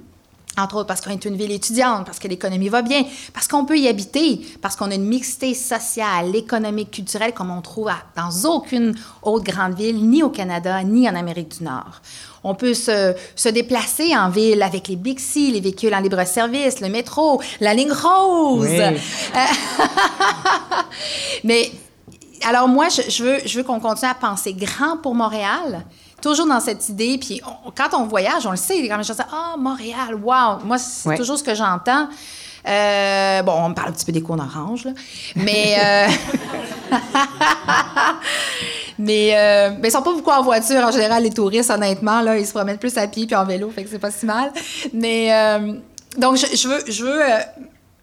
[0.59, 3.65] Entre autres parce qu'on est une ville étudiante, parce que l'économie va bien, parce qu'on
[3.65, 8.03] peut y habiter, parce qu'on a une mixité sociale, économique, culturelle comme on trouve à-
[8.17, 12.03] dans aucune autre grande ville, ni au Canada, ni en Amérique du Nord.
[12.43, 16.89] On peut se, se déplacer en ville avec les Bixi, les véhicules en libre-service, le
[16.89, 18.67] métro, la ligne rose.
[18.69, 19.01] Oui.
[21.45, 21.71] Mais
[22.47, 25.85] alors moi, je, je veux, je veux qu'on continue à penser grand pour Montréal.
[26.21, 29.15] Toujours dans cette idée, puis on- quand on voyage, on le sait, quand les gens
[29.15, 30.59] disent Ah, Montréal, wow!
[30.65, 31.17] Moi, c'est Ouais.
[31.17, 32.09] toujours ce que j'entends.
[32.69, 34.91] Euh, bon, on me parle un petit peu des cônes oranges, là.
[35.37, 35.77] Mais.
[35.83, 36.09] euh,
[38.99, 42.37] mais, euh, mais ils sont pas beaucoup en voiture, en général, les touristes, honnêtement, là.
[42.39, 44.53] Ils se promènent plus à pied puis en vélo, fait que c'est pas si mal.
[44.93, 45.33] Mais.
[45.33, 45.75] euh,
[46.19, 46.81] donc, je, je veux.
[46.89, 47.39] Je veux euh,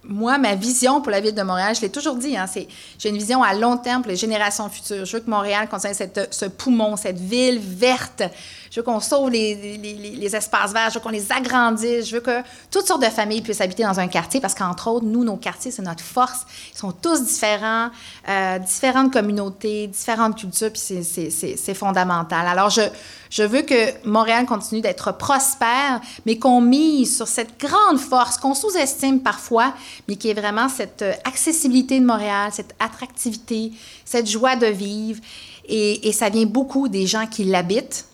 [0.07, 3.09] moi, ma vision pour la ville de Montréal, je l'ai toujours dit, hein, c'est j'ai
[3.09, 5.05] une vision à long terme pour les générations futures.
[5.05, 8.23] Je veux que Montréal contienne cette, ce poumon, cette ville verte.
[8.71, 12.41] Je veux qu'on sauve les, espaces verts, je veux qu'on les agrandisse, je veux que
[12.69, 15.71] toutes sortes de familles puissent habiter dans un quartier parce qu'entre autres, nous, nos quartiers,
[15.71, 16.45] c'est notre force.
[16.73, 17.89] Ils sont tous différents,
[18.27, 22.47] euh, différentes communautés, différentes cultures, puis c'est fondamental.
[22.47, 22.81] Alors, je,
[23.29, 28.53] je veux que Montréal continue d'être prospère, mais qu'on mise sur cette grande force qu'on
[28.53, 29.73] sous-estime parfois,
[30.07, 33.71] mais qui est vraiment cette euh, accessibilité de Montréal, cette attractivité,
[34.05, 35.21] cette joie de vivre.
[35.67, 38.06] Et, et ça vient beaucoup des gens qui l'habitent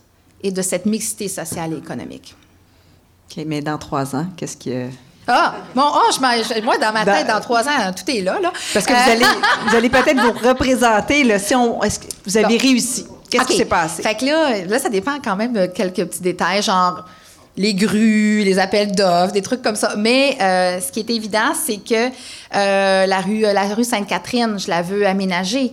[0.43, 2.35] et de cette mixité sociale et économique.
[3.31, 4.87] OK, mais dans trois ans, qu'est-ce que...
[5.25, 8.39] Ah, bon, oh, je moi, dans ma tête, dans trois ans, tout est là.
[8.41, 8.51] là.
[8.73, 9.25] Parce que Euh, vous allez,
[9.69, 12.61] vous allez peut-être vous représenter, là, si on, est-ce que vous avez Bon.
[12.61, 13.05] réussi?
[13.29, 14.03] Qu'est-ce qui s'est passé?
[14.03, 17.05] Fait que là, là, ça dépend quand même de quelques petits détails, genre
[17.55, 19.93] les grues, les appels d'offres, des trucs comme ça.
[19.97, 22.09] Mais euh, ce qui est évident, c'est que
[22.55, 25.71] euh, la rue, la rue Sainte-Catherine, je la veux aménager.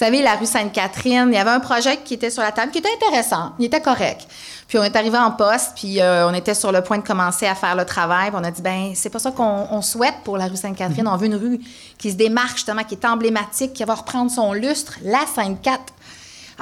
[0.00, 2.72] Vous savez, la rue Sainte-Catherine, il y avait un projet qui était sur la table,
[2.72, 4.26] qui était intéressant, il était correct.
[4.66, 7.46] Puis on est arrivé en poste, puis euh, on était sur le point de commencer
[7.46, 8.30] à faire le travail.
[8.30, 11.06] Puis on a dit, ben c'est pas ça qu'on on souhaite pour la rue Sainte-Catherine.
[11.06, 11.60] On veut une rue
[11.98, 15.80] qui se démarque justement, qui est emblématique, qui va reprendre son lustre, la Sainte-Cat.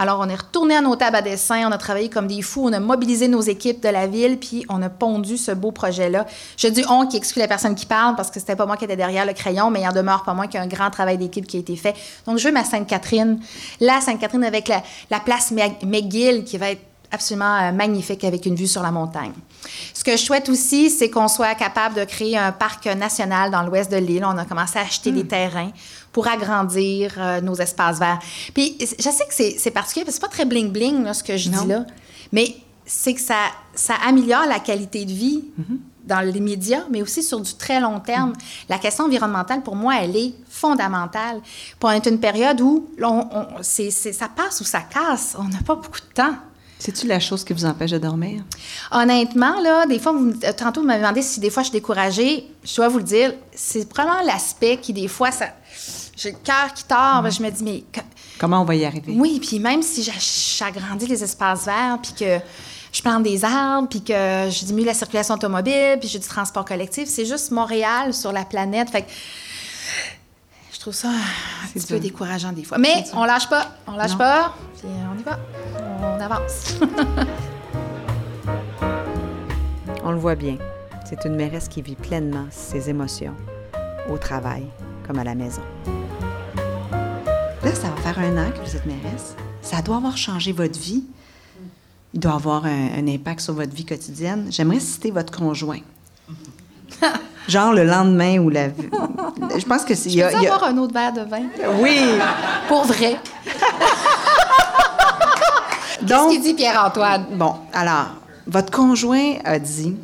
[0.01, 2.63] Alors, on est retourné à nos tables à dessin, on a travaillé comme des fous,
[2.65, 6.25] on a mobilisé nos équipes de la ville, puis on a pondu ce beau projet-là.
[6.57, 8.85] Je dis on qui exclut la personne qui parle parce que c'était pas moi qui
[8.85, 10.91] étais derrière le crayon, mais il en demeure pas moins qu'il y a un grand
[10.91, 11.97] travail d'équipe qui a été fait.
[12.27, 13.41] Donc, je veux ma Sainte-Catherine,
[13.81, 18.55] la Sainte-Catherine avec la, la place McGill qui va être absolument euh, magnifique avec une
[18.55, 19.33] vue sur la montagne.
[19.95, 23.63] Ce que je souhaite aussi, c'est qu'on soit capable de créer un parc national dans
[23.63, 24.25] l'ouest de l'île.
[24.25, 25.71] On a commencé à acheter des terrains
[26.13, 28.19] pour agrandir euh, nos espaces verts.
[28.55, 31.51] Puis je sais que c'est particulier, parce que c'est pas très bling-bling ce que je
[31.51, 31.63] Non.
[31.63, 31.85] dis là,
[32.33, 32.55] mais
[32.87, 33.37] c'est que ça,
[33.75, 35.45] ça améliore la qualité de vie
[36.05, 38.33] dans les médias, mais aussi sur du très long terme.
[38.71, 41.41] La question environnementale, pour moi, elle est fondamentale.
[41.79, 43.27] Pour être une période où on-
[43.63, 46.35] ça passe ou ça casse, on n'a pas beaucoup de temps.
[46.79, 48.43] C'est-tu la chose qui vous empêche de dormir?
[48.93, 51.73] Honnêtement, là, des fois, vous, euh, tantôt, vous m'avez demandé si des fois je suis
[51.79, 52.47] découragée.
[52.65, 55.47] Je dois vous le dire, c'est probablement l'aspect qui, des fois, ça,
[56.17, 57.29] j'ai le cœur qui tord.
[57.31, 57.85] Je me dis, mais
[58.39, 59.15] Comment on va y arriver?
[59.17, 60.13] oui, puis même si j'a-
[60.59, 62.39] j'agrandis les espaces verts, puis que
[62.93, 66.65] je plante des arbres, puis que je diminue la circulation automobile, puis j'ai du transport
[66.65, 68.91] collectif, c'est juste Montréal sur la planète.
[68.91, 69.09] Fait que
[70.79, 72.79] je trouve ça un petit peu décourageant des fois.
[72.79, 74.19] Mais on lâche pas, on lâche Non.
[74.19, 75.37] pas, puis on y va,
[76.01, 76.77] on avance.
[80.05, 80.57] On le voit bien.
[81.05, 83.35] C'est une mairesse qui vit pleinement ses émotions,
[84.09, 84.65] au travail
[85.07, 85.61] comme à la maison.
[87.63, 89.35] Là, ça va faire un an que vous êtes mairesse.
[89.61, 91.05] Ça doit avoir changé votre vie.
[92.15, 94.47] Il doit avoir un, un impact sur votre vie quotidienne.
[94.51, 95.81] J'aimerais citer votre conjoint.
[97.49, 98.69] Genre le lendemain ou la...
[98.69, 100.11] Je pense que c'est...
[100.11, 101.43] y Je a- peux il y a- avoir un autre verre de vin?
[101.81, 101.99] Oui!
[102.69, 103.17] Pour vrai.
[106.07, 107.27] Qu'est-ce qu'il dit Pierre-Antoine?
[107.33, 108.09] bon, alors,
[108.47, 109.97] votre conjoint a dit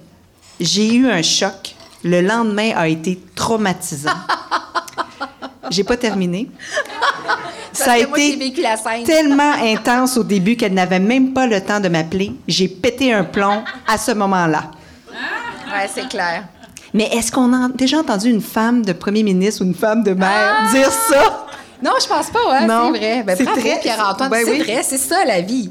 [0.60, 1.74] J'ai eu un choc.
[2.02, 4.10] Le lendemain a été traumatisant.
[5.70, 6.50] J'ai pas terminé.
[7.72, 9.04] Ça a été vécu la scène.
[9.04, 12.34] tellement intense au début qu'elle n'avait même pas le temps de m'appeler.
[12.46, 14.64] J'ai pété un plomb à ce moment-là.
[15.10, 16.44] Ouais, c'est clair.
[16.94, 20.12] Mais est-ce qu'on a déjà entendu une femme de premier ministre ou une femme de
[20.12, 20.70] maire Ah!
[20.72, 21.46] dire ça?
[21.82, 22.92] Non, je pense pas, ouais, Non.
[22.94, 23.22] c'est vrai.
[23.24, 24.30] Ben, C'est très- Pierre-Antoine.
[24.30, 24.62] Ben c'est oui.
[24.62, 25.70] vrai, c'est ça, la vie.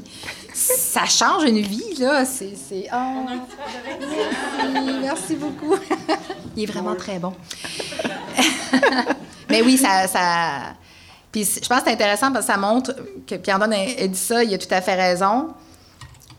[0.52, 2.24] Ça change une vie, là.
[2.24, 2.52] C'est.
[2.92, 2.96] oh.
[3.26, 5.74] Merci, merci beaucoup.
[6.56, 7.32] Il est vraiment très bon.
[9.50, 10.06] Mais oui, ça.
[10.06, 10.20] ça...
[11.32, 12.94] Puis je pense que c'est intéressant parce que ça montre
[13.26, 15.48] que Pierre-Antoine a a dit ça, il a tout à fait raison.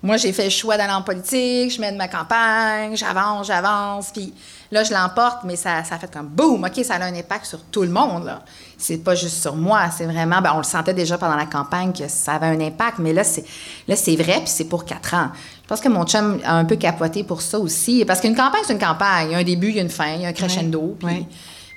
[0.06, 4.34] Moi, j'ai fait le choix d'aller en politique, je mène ma campagne, j'avance, j'avance, puis
[4.72, 7.62] là, je l'emporte, mais ça, ça fait comme boum, OK, ça a un impact sur
[7.64, 8.42] tout le monde, là.
[8.78, 11.92] C'est pas juste sur moi, c'est vraiment, ben, on le sentait déjà pendant la campagne
[11.94, 13.44] que ça avait un impact, mais là, c'est,
[13.88, 15.30] là, c'est vrai, puis c'est pour quatre ans.
[15.64, 18.62] Je pense que mon chum a un peu capoté pour ça aussi, parce qu'une campagne,
[18.66, 19.30] c'est une campagne.
[19.30, 20.96] Il y a un début, il y a une fin, il y a un crescendo,
[21.00, 21.26] puis...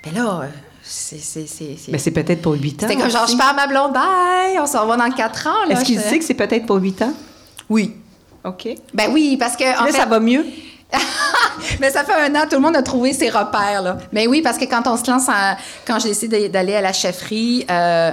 [0.03, 0.43] Ben là,
[0.83, 1.17] c'est...
[1.19, 2.87] c'est, c'est, c'est- Mais c'est peut-être pour huit ans.
[2.87, 5.69] C'était comme genre, je perds ma blonde, bye, on se revoit dans quatre ans.
[5.69, 7.13] Est-ce qu'il Je- sait que c'est peut-être pour huit ans?
[7.69, 7.95] Oui.
[8.43, 8.69] OK.
[8.93, 9.63] Ben oui, parce que...
[9.63, 10.45] en Là, fait- ça va mieux?
[11.79, 13.81] mais ça fait un an, tout le monde a trouvé ses repères.
[13.81, 13.97] Là.
[14.11, 16.93] Mais oui, parce que quand on se lance, en- quand j'ai décidé d'aller à la
[16.93, 18.11] chefferie, euh,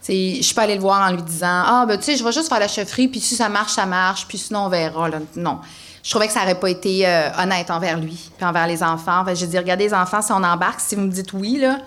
[0.00, 2.24] c'est- je suis pas allée le voir en lui disant Ah, ben tu sais, je
[2.24, 5.08] vais juste faire la chefferie, puis si ça marche, ça marche, puis sinon on verra.
[5.08, 5.18] Là.
[5.36, 5.58] Non.
[6.02, 9.24] Je trouvais que ça n'aurait pas été euh, honnête envers lui, puis envers les enfants.
[9.24, 11.58] Fait que j'ai dit Regardez, les enfants, si on embarque, si vous me dites oui,
[11.58, 11.78] là,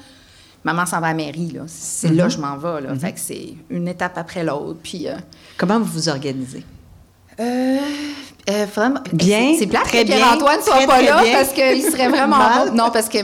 [0.63, 1.51] maman s'en va à la mairie.
[1.51, 1.61] Là.
[1.67, 2.81] C'est là que je m'en vais.
[2.81, 2.95] Là.
[2.99, 4.79] Fait que c'est une étape après l'autre.
[4.83, 5.07] Puis.
[5.07, 5.15] euh,
[5.57, 6.63] Comment vous vous organisez?
[7.39, 7.77] Euh,
[8.49, 8.99] euh, vraiment.
[9.13, 11.34] Bien, C'est- plate très que Pierre-Antoine soit très, pas très là bien.
[11.34, 12.73] parce qu'il serait vraiment bon.
[12.73, 13.19] Non, parce que.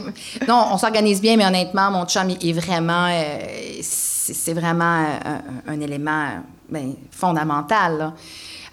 [0.48, 3.08] Non, on s'organise bien, mais honnêtement, mon chum il est vraiment.
[3.10, 3.40] euh,
[3.82, 5.38] c'est vraiment euh,
[5.68, 6.28] un, un élément
[6.70, 8.14] ben, fondamental.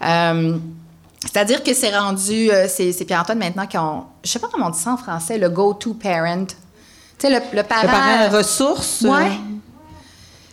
[0.01, 2.49] C'est-à-dire que c'est rendu.
[2.67, 4.05] c'est Pierre-Antoine maintenant qui ont.
[4.23, 6.45] Je sais pas comment on dit ça en français, le go-to parent.
[6.45, 6.55] Tu
[7.17, 7.81] sais, le, le parent.
[7.83, 9.03] Le parent ressources?
[9.03, 9.31] euh, Ouais.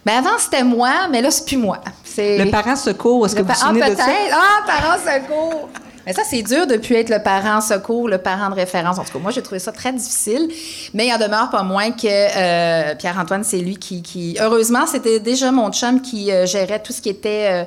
[0.05, 1.79] Ben avant, c'était moi, mais là, c'est plus moi.
[2.19, 4.05] Le parent secours, est-ce que le vous vous souvenez ah, de ça?
[4.33, 5.69] Ah, parent secours.
[6.05, 8.99] Mais ça, c'est dur depuis être le parent secours, le parent de référence.
[8.99, 10.49] En tout cas, moi, j'ai trouvé ça très difficile.
[10.95, 15.21] Mais il en demeure pas moins que euh, Pierre-Antoine, c'est lui qui, qui- Heureusement, c'était
[15.21, 17.65] déjà mon chum qui euh, gérait tout ce qui était euh,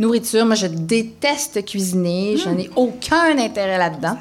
[0.00, 0.44] nourriture.
[0.46, 2.36] Moi, je déteste cuisiner.
[2.36, 4.18] Je n'ai aucun intérêt là-dedans.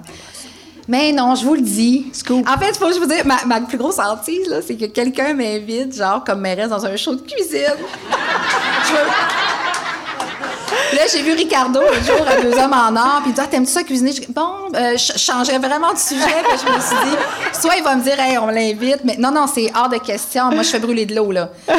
[0.88, 2.06] Mais non, je vous le dis.
[2.30, 4.76] En fait, il faut que je vous dise, ma, ma plus grosse hantise, là, c'est
[4.76, 7.62] que quelqu'un m'invite, genre, comme mairesse dans un show de cuisine.
[8.86, 9.65] Je veux-
[10.94, 13.48] Là, j'ai vu Ricardo l'autre jour à Deux Hommes en Or, puis il dit Ah,
[13.48, 14.12] T'aimes-tu ça cuisiner?
[14.12, 17.84] Je Bon, euh, je changeais vraiment de sujet, puis je me suis dit Soit il
[17.84, 20.46] va me dire Hey, on l'invite, mais non, non, c'est hors de question.
[20.52, 21.50] Moi, je fais brûler de l'eau, là.
[21.70, 21.74] Euh,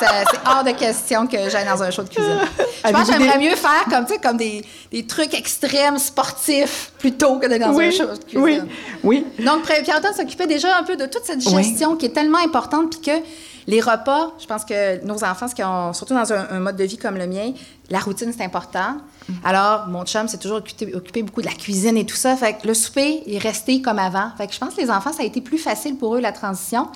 [0.00, 2.38] c'est hors de question que j'aille dans un show de cuisine.
[2.84, 7.46] Je pense que j'aimerais mieux faire comme, comme des, des trucs extrêmes sportifs plutôt que
[7.46, 8.40] d'aller dans un show de cuisine.
[8.42, 8.60] oui,
[9.04, 9.26] oui.
[9.44, 13.00] Donc, Pierre-Antoine s'occupait déjà un peu de toute cette gestion qui est tellement importante, puis
[13.12, 13.22] que
[13.66, 16.76] les repas, je pense que nos enfants, ce qui ont, surtout dans un, un mode
[16.76, 17.52] de vie comme le mien,
[17.90, 18.98] la routine, c'est important.
[19.44, 22.36] Alors, mon chum s'est toujours occupé, occupé beaucoup de la cuisine et tout ça.
[22.36, 24.30] Fait que le souper est resté comme avant.
[24.38, 26.32] Fait que je pense que les enfants, ça a été plus facile pour eux, la
[26.32, 26.88] transition.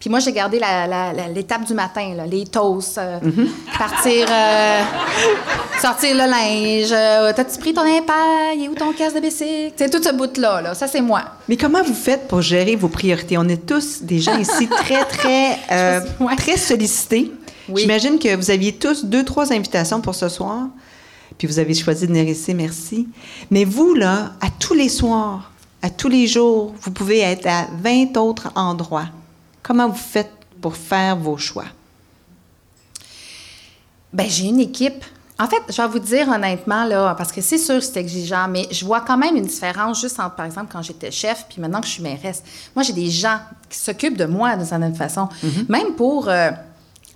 [0.00, 0.60] Puis moi, j'ai gardé
[1.34, 3.18] l'étape du matin, là, les toasts, euh,
[3.78, 4.82] partir, euh,
[5.80, 6.92] sortir le linge.
[6.92, 8.52] euh, T'as-tu pris ton impair?
[8.54, 9.72] Il est où ton casse de bicycle?
[9.76, 10.74] C'est tout ce bout-là, là.
[10.74, 11.22] Ça, c'est moi.
[11.48, 13.38] Mais comment vous faites pour gérer vos priorités?
[13.38, 15.58] On est tous des gens ici très, très,
[16.20, 16.36] ouais.
[16.36, 17.32] très sollicités.
[17.70, 17.82] Oui.
[17.82, 20.66] J'imagine que vous aviez tous deux, trois invitations pour ce soir,
[21.38, 23.08] puis vous avez choisi de venir ici, merci.
[23.50, 27.66] Mais vous, là, à tous les soirs, à tous les jours, vous pouvez être à
[27.82, 29.06] 20 autres endroits.
[29.64, 31.64] Comment vous faites pour faire vos choix?
[34.12, 35.04] Ben, j'ai une équipe.
[35.40, 38.46] En fait, je vais vous dire honnêtement, là, parce que c'est sûr que c'est exigeant,
[38.48, 41.60] mais je vois quand même une différence juste entre, par exemple, quand j'étais chef, puis
[41.60, 42.44] maintenant que je suis mairesse.
[42.76, 45.28] Moi, j'ai des gens qui s'occupent de moi d'une certaine façon.
[45.68, 46.28] Même pour.
[46.28, 46.52] euh,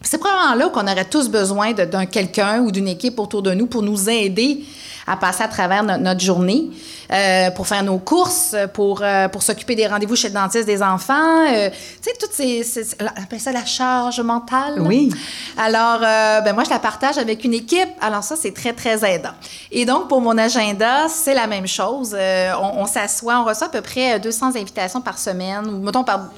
[0.03, 3.67] c'est probablement là qu'on aurait tous besoin d'un quelqu'un ou d'une équipe autour de nous
[3.67, 4.65] pour nous aider
[5.11, 6.69] à passer à travers no- notre journée,
[7.11, 10.83] euh, pour faire nos courses, pour, euh, pour s'occuper des rendez-vous chez le dentiste des
[10.83, 11.47] enfants.
[11.51, 12.63] euh, tu sais, toutes ces...
[12.63, 14.75] ces- on appelle ça la charge mentale.
[14.83, 15.11] Oui.
[15.57, 17.89] Alors, ben moi, je la partage avec une équipe.
[18.03, 19.33] Alors ça, c'est très, très aidant.
[19.73, 22.15] Et donc, pour mon agenda, c'est la même chose.
[22.15, 26.29] On on s'assoit, on reçoit à peu près 200 invitations par semaine, ou mettons par...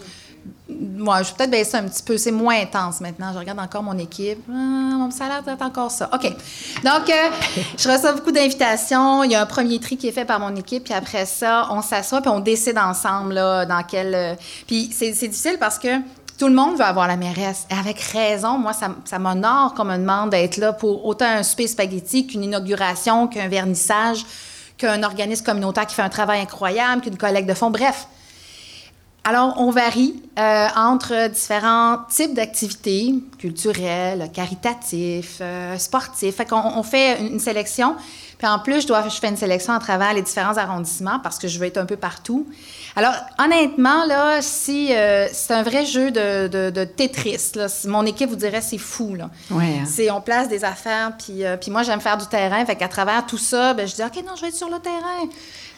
[0.97, 2.17] Moi, je vais peut-être baisser un petit peu.
[2.19, 3.33] C'est moins intense maintenant.
[3.33, 4.39] Je regarde encore mon équipe.
[4.49, 6.09] Ah, mon salaire doit être encore ça.
[6.13, 6.25] OK.
[6.85, 7.31] Donc, euh,
[7.77, 9.25] je reçois beaucoup d'invitations.
[9.25, 10.85] Il y a un premier tri qui est fait par mon équipe.
[10.85, 14.15] Puis après ça, on s'assoit puis on décide ensemble là, dans quel...
[14.15, 14.35] euh,
[14.67, 15.89] Puis c'est c'est difficile parce que
[16.39, 17.67] tout le monde veut avoir la mairesse.
[17.71, 21.43] Et avec raison, moi, ça, ça m'honore qu'on me demande d'être là pour autant un
[21.43, 24.25] souper spaghetti qu'une inauguration, qu'un vernissage,
[24.79, 27.71] qu'un organisme communautaire qui fait un travail incroyable, qu'une collecte de fonds.
[27.71, 28.07] Bref,
[29.23, 36.33] alors, on varie euh, entre différents types d'activités culturelles, caritatives, euh, sportives.
[36.33, 37.97] Fait qu'on on fait une sélection.
[38.39, 41.39] Puis en plus, je, dois, je fais une sélection à travers les différents arrondissements parce
[41.39, 42.47] que je veux être un peu partout.
[42.97, 47.53] Alors, honnêtement, là, si, euh, c'est un vrai jeu de, de, de Tetris.
[47.55, 47.67] Là.
[47.87, 49.15] Mon équipe vous dirait c'est fou.
[49.15, 49.29] Là.
[49.51, 49.85] Ouais, hein.
[49.87, 52.65] C'est, on place des affaires, puis, euh, puis moi, j'aime faire du terrain.
[52.65, 54.79] Fait qu'à travers tout ça, ben, je dis, OK, non, je vais être sur le
[54.79, 55.29] terrain.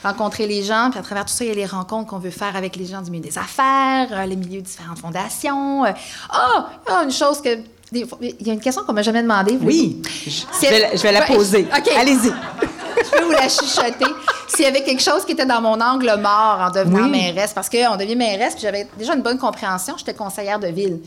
[0.03, 2.31] Rencontrer les gens, puis à travers tout ça, il y a les rencontres qu'on veut
[2.31, 5.85] faire avec les gens du milieu des affaires, euh, les milieux de différentes fondations.
[5.85, 5.91] Euh,
[6.31, 6.71] Ah!
[6.87, 7.59] Ah, une chose que.
[7.95, 8.07] Il
[8.47, 9.59] y a une question qu'on m'a jamais demandé.
[9.61, 11.69] Oui, je, vais, la- je vais la Ouais, poser.
[11.97, 12.33] Allez-y.
[13.05, 14.07] Je peux vous la chuchoter.
[14.49, 17.11] S'il y avait quelque chose qui était dans mon angle mort en devenant Oui.
[17.11, 21.01] mairesse, parce qu'on devient mairesse, puis j'avais déjà une bonne compréhension, j'étais conseillère de ville.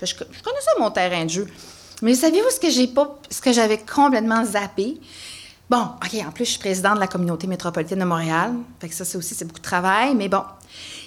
[0.00, 1.46] Je, je connaissais mon terrain de jeu.
[2.00, 4.98] Mais saviez-vous ce que j'ai pas, ce que j'avais complètement zappé?
[5.72, 8.52] Bon, OK, en plus, je suis présidente de la communauté métropolitaine de Montréal.
[8.78, 10.14] Fait que ça, c'est aussi, c'est beaucoup de travail.
[10.14, 10.42] Mais bon,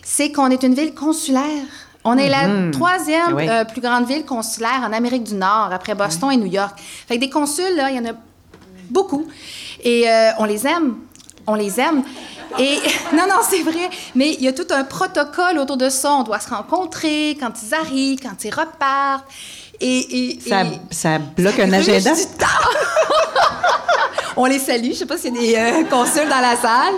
[0.04, 1.68] c'est qu'on est une ville consulaire.
[2.04, 3.48] On est la troisième Oui.
[3.48, 6.80] euh, plus grande ville consulaire en Amérique du Nord, après Boston et New York.
[7.08, 8.16] Fait que des consuls, là, il y en a
[8.90, 9.28] beaucoup.
[9.84, 10.96] Et euh, on les aime.
[11.46, 12.02] On les aime.
[12.58, 12.80] Et
[13.16, 13.92] non, non, c'est vrai.
[14.16, 16.12] Mais il y a tout un protocole autour de ça.
[16.12, 19.26] On doit se rencontrer quand ils arrivent, quand ils repartent.
[19.82, 22.14] Et, et- Ça, et- ça bloque un agenda?
[22.14, 22.46] du temps.
[24.38, 24.90] on les salue.
[24.92, 26.96] Je sais pas s'il y a des euh, consuls dans la salle.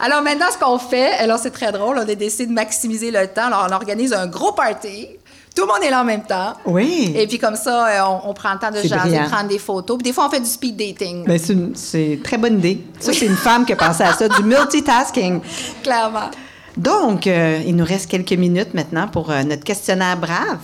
[0.00, 3.26] Alors maintenant, ce qu'on fait, alors c'est très drôle, on a décidé de maximiser le
[3.28, 3.46] temps.
[3.46, 5.08] Alors on organise un gros party.
[5.54, 6.54] Tout le monde est là en même temps.
[6.66, 7.12] Oui.
[7.16, 9.28] Et puis comme ça, euh, on, on prend le temps de jaser, brillant.
[9.30, 9.96] prendre des photos.
[9.98, 11.24] Puis des fois, on fait du speed dating.
[11.24, 12.80] Ben, c'est une, très bonne idée.
[12.98, 15.40] Ça, c'est une femme qui a pensé à ça, du multitasking.
[15.84, 16.30] Clairement.
[16.76, 20.58] Donc, euh, il nous reste quelques minutes maintenant pour euh, notre questionnaire brave.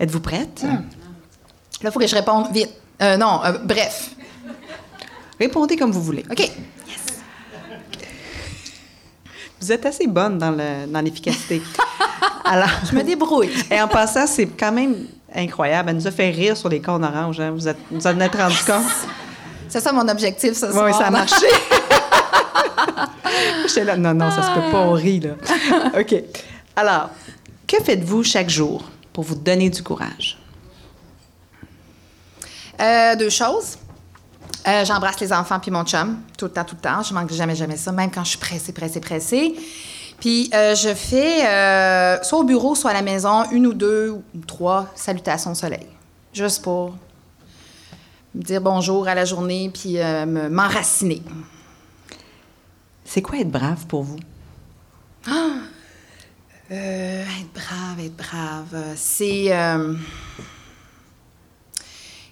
[0.00, 0.62] Êtes-vous prête?
[0.62, 0.78] Là,
[1.84, 2.70] il faut que je réponde vite.
[3.02, 4.10] Euh, non, euh, bref.
[5.38, 6.24] Répondez comme vous voulez.
[6.30, 6.50] OK?
[9.60, 11.60] Vous êtes assez bonne dans, le, dans l'efficacité.
[12.44, 13.50] Alors, Je me débrouille.
[13.70, 15.90] et en passant, c'est quand même incroyable.
[15.90, 17.38] Elle nous a fait rire sur les cônes oranges.
[17.40, 17.50] hein.
[17.52, 18.84] Vous, êtes, vous en êtes rendu compte?
[19.68, 20.86] C'est ça mon objectif ce soir.
[20.86, 21.46] Oui, ça a marché.
[23.68, 25.30] J'étais là, non, non, ça se peut pas, on rit, là.
[25.98, 26.14] OK.
[26.74, 27.10] Alors,
[27.66, 28.82] que faites-vous chaque jour?
[29.20, 30.38] Pour vous donner du courage?
[32.80, 33.76] Euh, deux choses.
[34.66, 37.02] Euh, J'embrasse les enfants puis mon chum tout le temps, tout le temps.
[37.02, 39.54] Je manque jamais, jamais ça, même quand je suis pressée, pressée, pressée.
[40.20, 41.40] Puis euh, je fais,
[42.24, 45.86] soit au bureau, soit à la maison, une ou deux ou trois salutations au soleil.
[46.32, 46.94] Juste pour
[48.34, 51.20] me dire bonjour à la journée puis me- m'enraciner.
[53.04, 54.18] C'est quoi être brave pour vous?
[56.70, 58.84] Euh, être brave, être brave.
[58.96, 59.46] C'est.
[59.52, 59.94] euh,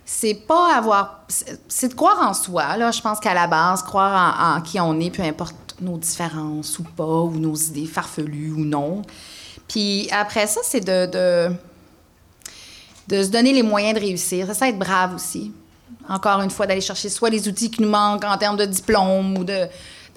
[0.04, 1.24] c'est pas avoir.
[1.28, 2.90] c'est- de croire en soi, là.
[2.92, 6.78] Je pense qu'à la base, croire en, en qui on est, peu importe nos différences
[6.78, 9.02] ou pas, ou nos idées farfelues ou non.
[9.66, 11.54] Puis après ça, c'est de, de,
[13.08, 14.46] de se donner les moyens de réussir.
[14.48, 15.52] C'est ça, être brave aussi.
[16.08, 19.36] Encore une fois, d'aller chercher soit les outils qui nous manquent en termes de diplôme
[19.36, 19.66] ou de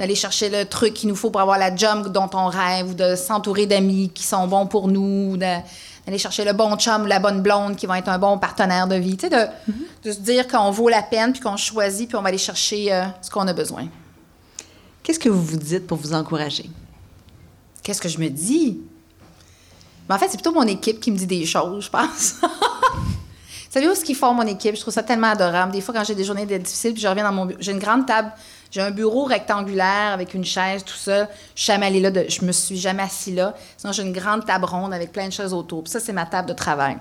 [0.02, 2.94] d'aller chercher le truc qu'il nous faut pour avoir la job dont on rêve ou
[2.96, 7.20] de s'entourer d'amis qui sont bons pour nous, d'aller chercher le bon chum ou la
[7.20, 9.16] bonne blonde qui va être un bon partenaire de vie.
[9.16, 9.46] Tu sais, de,
[10.04, 12.92] de se dire qu'on vaut la peine puis qu'on choisit puis on va aller chercher
[12.92, 13.90] euh, ce qu'on a besoin.
[15.04, 16.68] Qu'est-ce que vous vous dites pour vous encourager?
[17.84, 18.80] Qu'est-ce que je me dis?
[20.10, 22.38] Mais en fait, c'est plutôt mon équipe qui me dit des choses, je pense.
[23.70, 24.76] Savez-vous ce qu'ils font, mon équipe?
[24.76, 25.72] Je trouve ça tellement adorable.
[25.72, 27.80] Des fois, quand j'ai des journées difficiles, puis je reviens dans mon bureau, j'ai une
[27.80, 28.32] grande table,
[28.72, 31.26] j'ai un bureau rectangulaire avec une chaise, tout ça.
[31.56, 33.54] Je suis jamais allée là, de, je me suis jamais assis là.
[33.78, 35.84] Sinon, j'ai une grande table ronde avec plein de choses autour.
[35.84, 36.98] Puis ça, c'est ma table de travail.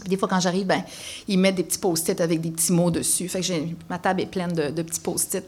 [0.00, 0.82] Puis des fois, quand j'arrive, ben,
[1.28, 3.28] ils mettent des petits post-it avec des petits mots dessus.
[3.28, 3.52] Fait que
[3.90, 5.44] ma table est pleine de, de petits post-it.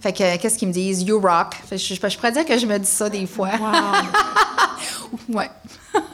[0.00, 1.02] Fait que, euh, qu'est-ce qu'ils me disent?
[1.02, 1.54] You rock.
[1.66, 3.50] Fait que je, je, je pourrais dire que je me dis ça des fois.
[5.28, 5.50] ouais.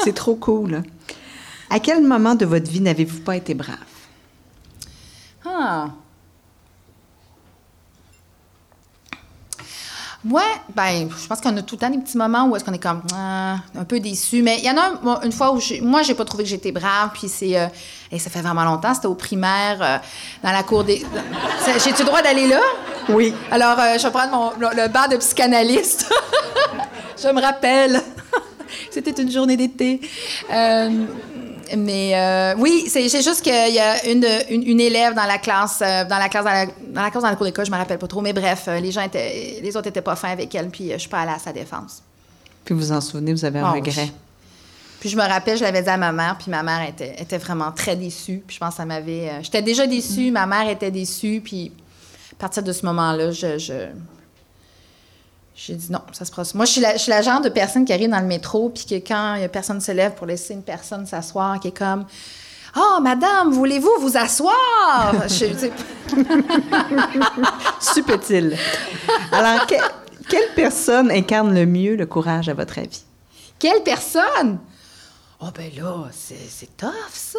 [0.02, 0.74] C'est trop cool.
[0.74, 0.82] hein?
[1.70, 3.76] À quel moment de votre vie n'avez-vous pas été brave?
[5.44, 5.88] Ah.
[10.24, 10.42] Moi,
[10.74, 12.82] ben, je pense qu'on a tout le temps des petits moments où est-ce qu'on est
[12.82, 14.42] comme ah, un peu déçu.
[14.42, 16.50] Mais il y en a un- une fois où j'ai- moi, j'ai pas trouvé que
[16.50, 17.66] j'étais brave, puis c'est euh,
[18.10, 18.92] et ça fait vraiment longtemps.
[18.94, 19.96] C'était au primaire, euh,
[20.42, 21.04] dans la cour des.
[21.84, 22.60] J'ai-tu le droit d'aller là?
[23.10, 23.32] Oui.
[23.50, 26.12] Alors, euh, je vais prendre mon, le, le banc de psychanalyste.
[27.22, 28.02] je me rappelle.
[28.90, 30.00] C'était une journée d'été.
[31.76, 35.80] Mais euh, oui, c'est juste qu'il y a une, une, une élève dans la classe,
[35.82, 37.76] euh, dans la classe, dans la, dans la classe, dans la cour d'école, je me
[37.76, 38.20] rappelle pas trop.
[38.20, 40.98] Mais bref, euh, les gens étaient, les autres étaient pas fins avec elle, puis je
[40.98, 42.02] suis pas allée à sa défense.
[42.64, 43.92] Puis vous en souvenez, vous avez un Ah, regret.
[44.04, 44.12] oui.
[45.00, 47.38] Puis je me rappelle, je l'avais dit à ma mère, puis ma mère était, était
[47.38, 48.42] vraiment très déçue.
[48.46, 49.30] Puis je pense que ça m'avait.
[49.42, 51.70] J'étais déjà déçue, ma mère était déçue, puis
[52.32, 53.74] à partir de ce moment-là, je, je,
[55.60, 56.54] J'ai dit non, ça se passe.
[56.54, 58.68] Moi, je suis, la, je suis la genre de personne qui arrive dans le métro,
[58.68, 61.76] puis que quand y a personne se lève pour laisser une personne s'asseoir, qui est
[61.76, 62.06] comme
[62.76, 64.54] Oh, madame, voulez-vous vous asseoir?
[65.24, 65.72] je, sais,
[67.80, 68.56] Subtil.
[69.32, 69.74] Alors, que-
[70.28, 73.02] quelle personne incarne le mieux le courage à votre avis?
[73.58, 74.58] Quelle personne?
[75.40, 77.38] Oh, ben là, c'est, c'est tough, ça.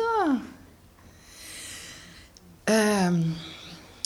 [2.69, 3.11] Euh,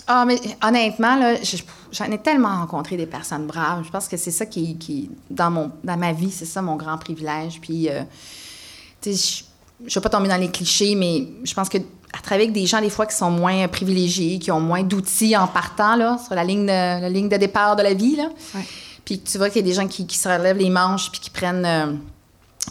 [0.05, 1.57] Ah, mais honnêtement, là, je-
[1.93, 3.85] j'en ai tellement rencontré des personnes braves.
[3.85, 6.75] Je pense que c'est ça qui, qui dans, mon, dans ma vie, c'est ça mon
[6.75, 7.61] grand privilège.
[7.61, 8.01] Puis, euh,
[9.01, 9.43] tu sais,
[9.79, 12.53] je ne vais pas tomber dans les clichés, mais je pense que à travailler avec
[12.53, 16.19] des gens, des fois, qui sont moins privilégiés, qui ont moins d'outils en partant, là,
[16.23, 18.29] sur la ligne de, la ligne de départ de la vie, là.
[19.03, 21.19] Puis tu vois qu'il y a des gens qui, qui se relèvent les manches, puis
[21.19, 21.65] qui prennent...
[21.65, 21.93] euh,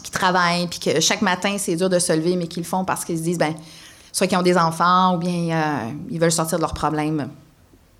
[0.01, 2.83] qui travaillent, puis que chaque matin, c'est dur de se lever, mais qu'ils le font
[2.83, 3.53] parce qu'ils se disent, ben
[4.11, 7.29] soit qu'ils ont des enfants ou bien euh, ils veulent sortir de leurs problèmes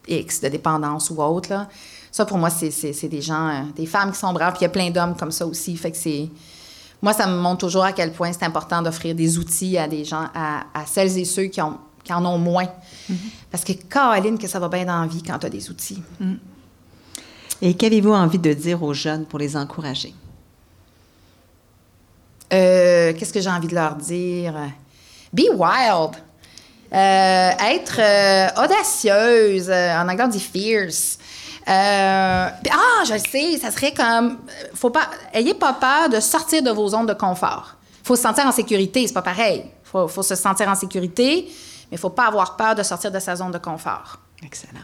[0.08, 1.50] X, de dépendance ou autre.
[1.50, 1.68] Là.
[2.12, 4.68] Ça, pour moi, c'est, des gens, euh, des femmes qui sont braves, puis il y
[4.68, 5.76] a plein d'hommes comme ça aussi.
[5.78, 6.30] Fait que c'est...
[7.02, 10.06] Moi, ça me montre toujours à quel point c'est important d'offrir des outils à des
[10.06, 12.68] gens, à, à celles et ceux qui, ont, qui en ont moins.
[13.52, 16.02] Parce que, Caroline, que ça va bien dans la vie quand tu as des outils.
[17.62, 20.14] Et qu'avez-vous envie de dire aux jeunes pour les encourager?
[22.54, 24.54] Euh, qu'est-ce que j'ai envie de leur dire?
[25.34, 26.12] Be wild.
[26.94, 29.70] Euh, être euh, audacieuse.
[29.70, 31.18] Euh, en anglais, on dit fierce.
[31.68, 34.40] Euh, ah, je le sais, ça serait comme.
[34.76, 35.10] Faut pas.
[35.34, 37.76] Ayez pas peur de sortir de vos zones de confort.
[38.04, 39.66] faut se sentir en sécurité, c'est pas pareil.
[39.84, 41.46] faut, faut se sentir en sécurité,
[41.90, 44.20] mais il faut pas avoir peur de sortir de sa zone de confort.
[44.44, 44.84] Excellent.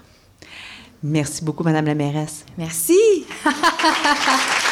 [1.04, 2.46] Merci beaucoup, Madame la mairesse.
[2.58, 3.26] Merci.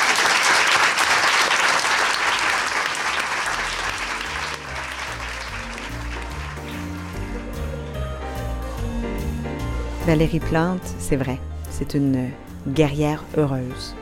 [10.07, 11.37] Valérie Plante, c'est vrai,
[11.69, 12.29] c'est une
[12.65, 13.93] guerrière heureuse.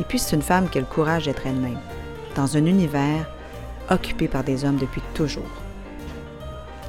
[0.00, 1.78] Et puis c'est une femme qui a le courage d'être elle-même,
[2.34, 3.30] dans un univers
[3.88, 5.46] occupé par des hommes depuis toujours.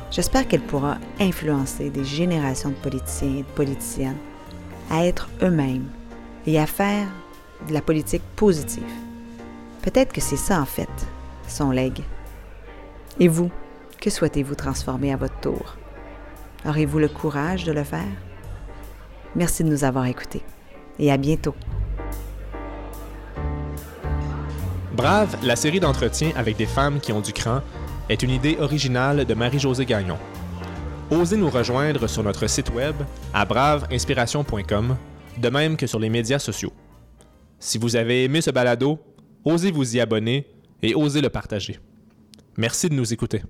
[0.09, 4.17] J'espère qu'elle pourra influencer des générations de politiciens et de politiciennes
[4.89, 5.85] à être eux-mêmes
[6.47, 7.05] et à faire
[7.67, 8.81] de la politique positive.
[9.83, 10.89] Peut-être que c'est ça en fait,
[11.47, 12.01] son legs.
[13.19, 13.51] Et vous,
[14.01, 15.75] que souhaitez-vous transformer à votre tour?
[16.67, 18.07] Aurez-vous le courage de le faire?
[19.35, 20.41] Merci de nous avoir écoutés
[20.97, 21.55] et à bientôt.
[24.93, 27.61] Brave, la série d'entretiens avec des femmes qui ont du cran,
[28.09, 30.17] est une idée originale de Marie-Josée Gagnon.
[31.11, 32.95] Osez nous rejoindre sur notre site web
[33.33, 34.97] à braveinspiration.com,
[35.37, 36.73] de même que sur les médias sociaux.
[37.59, 38.99] Si vous avez aimé ce balado,
[39.45, 40.47] osez vous y abonner
[40.81, 41.79] et osez le partager.
[42.57, 43.41] Merci de nous écouter.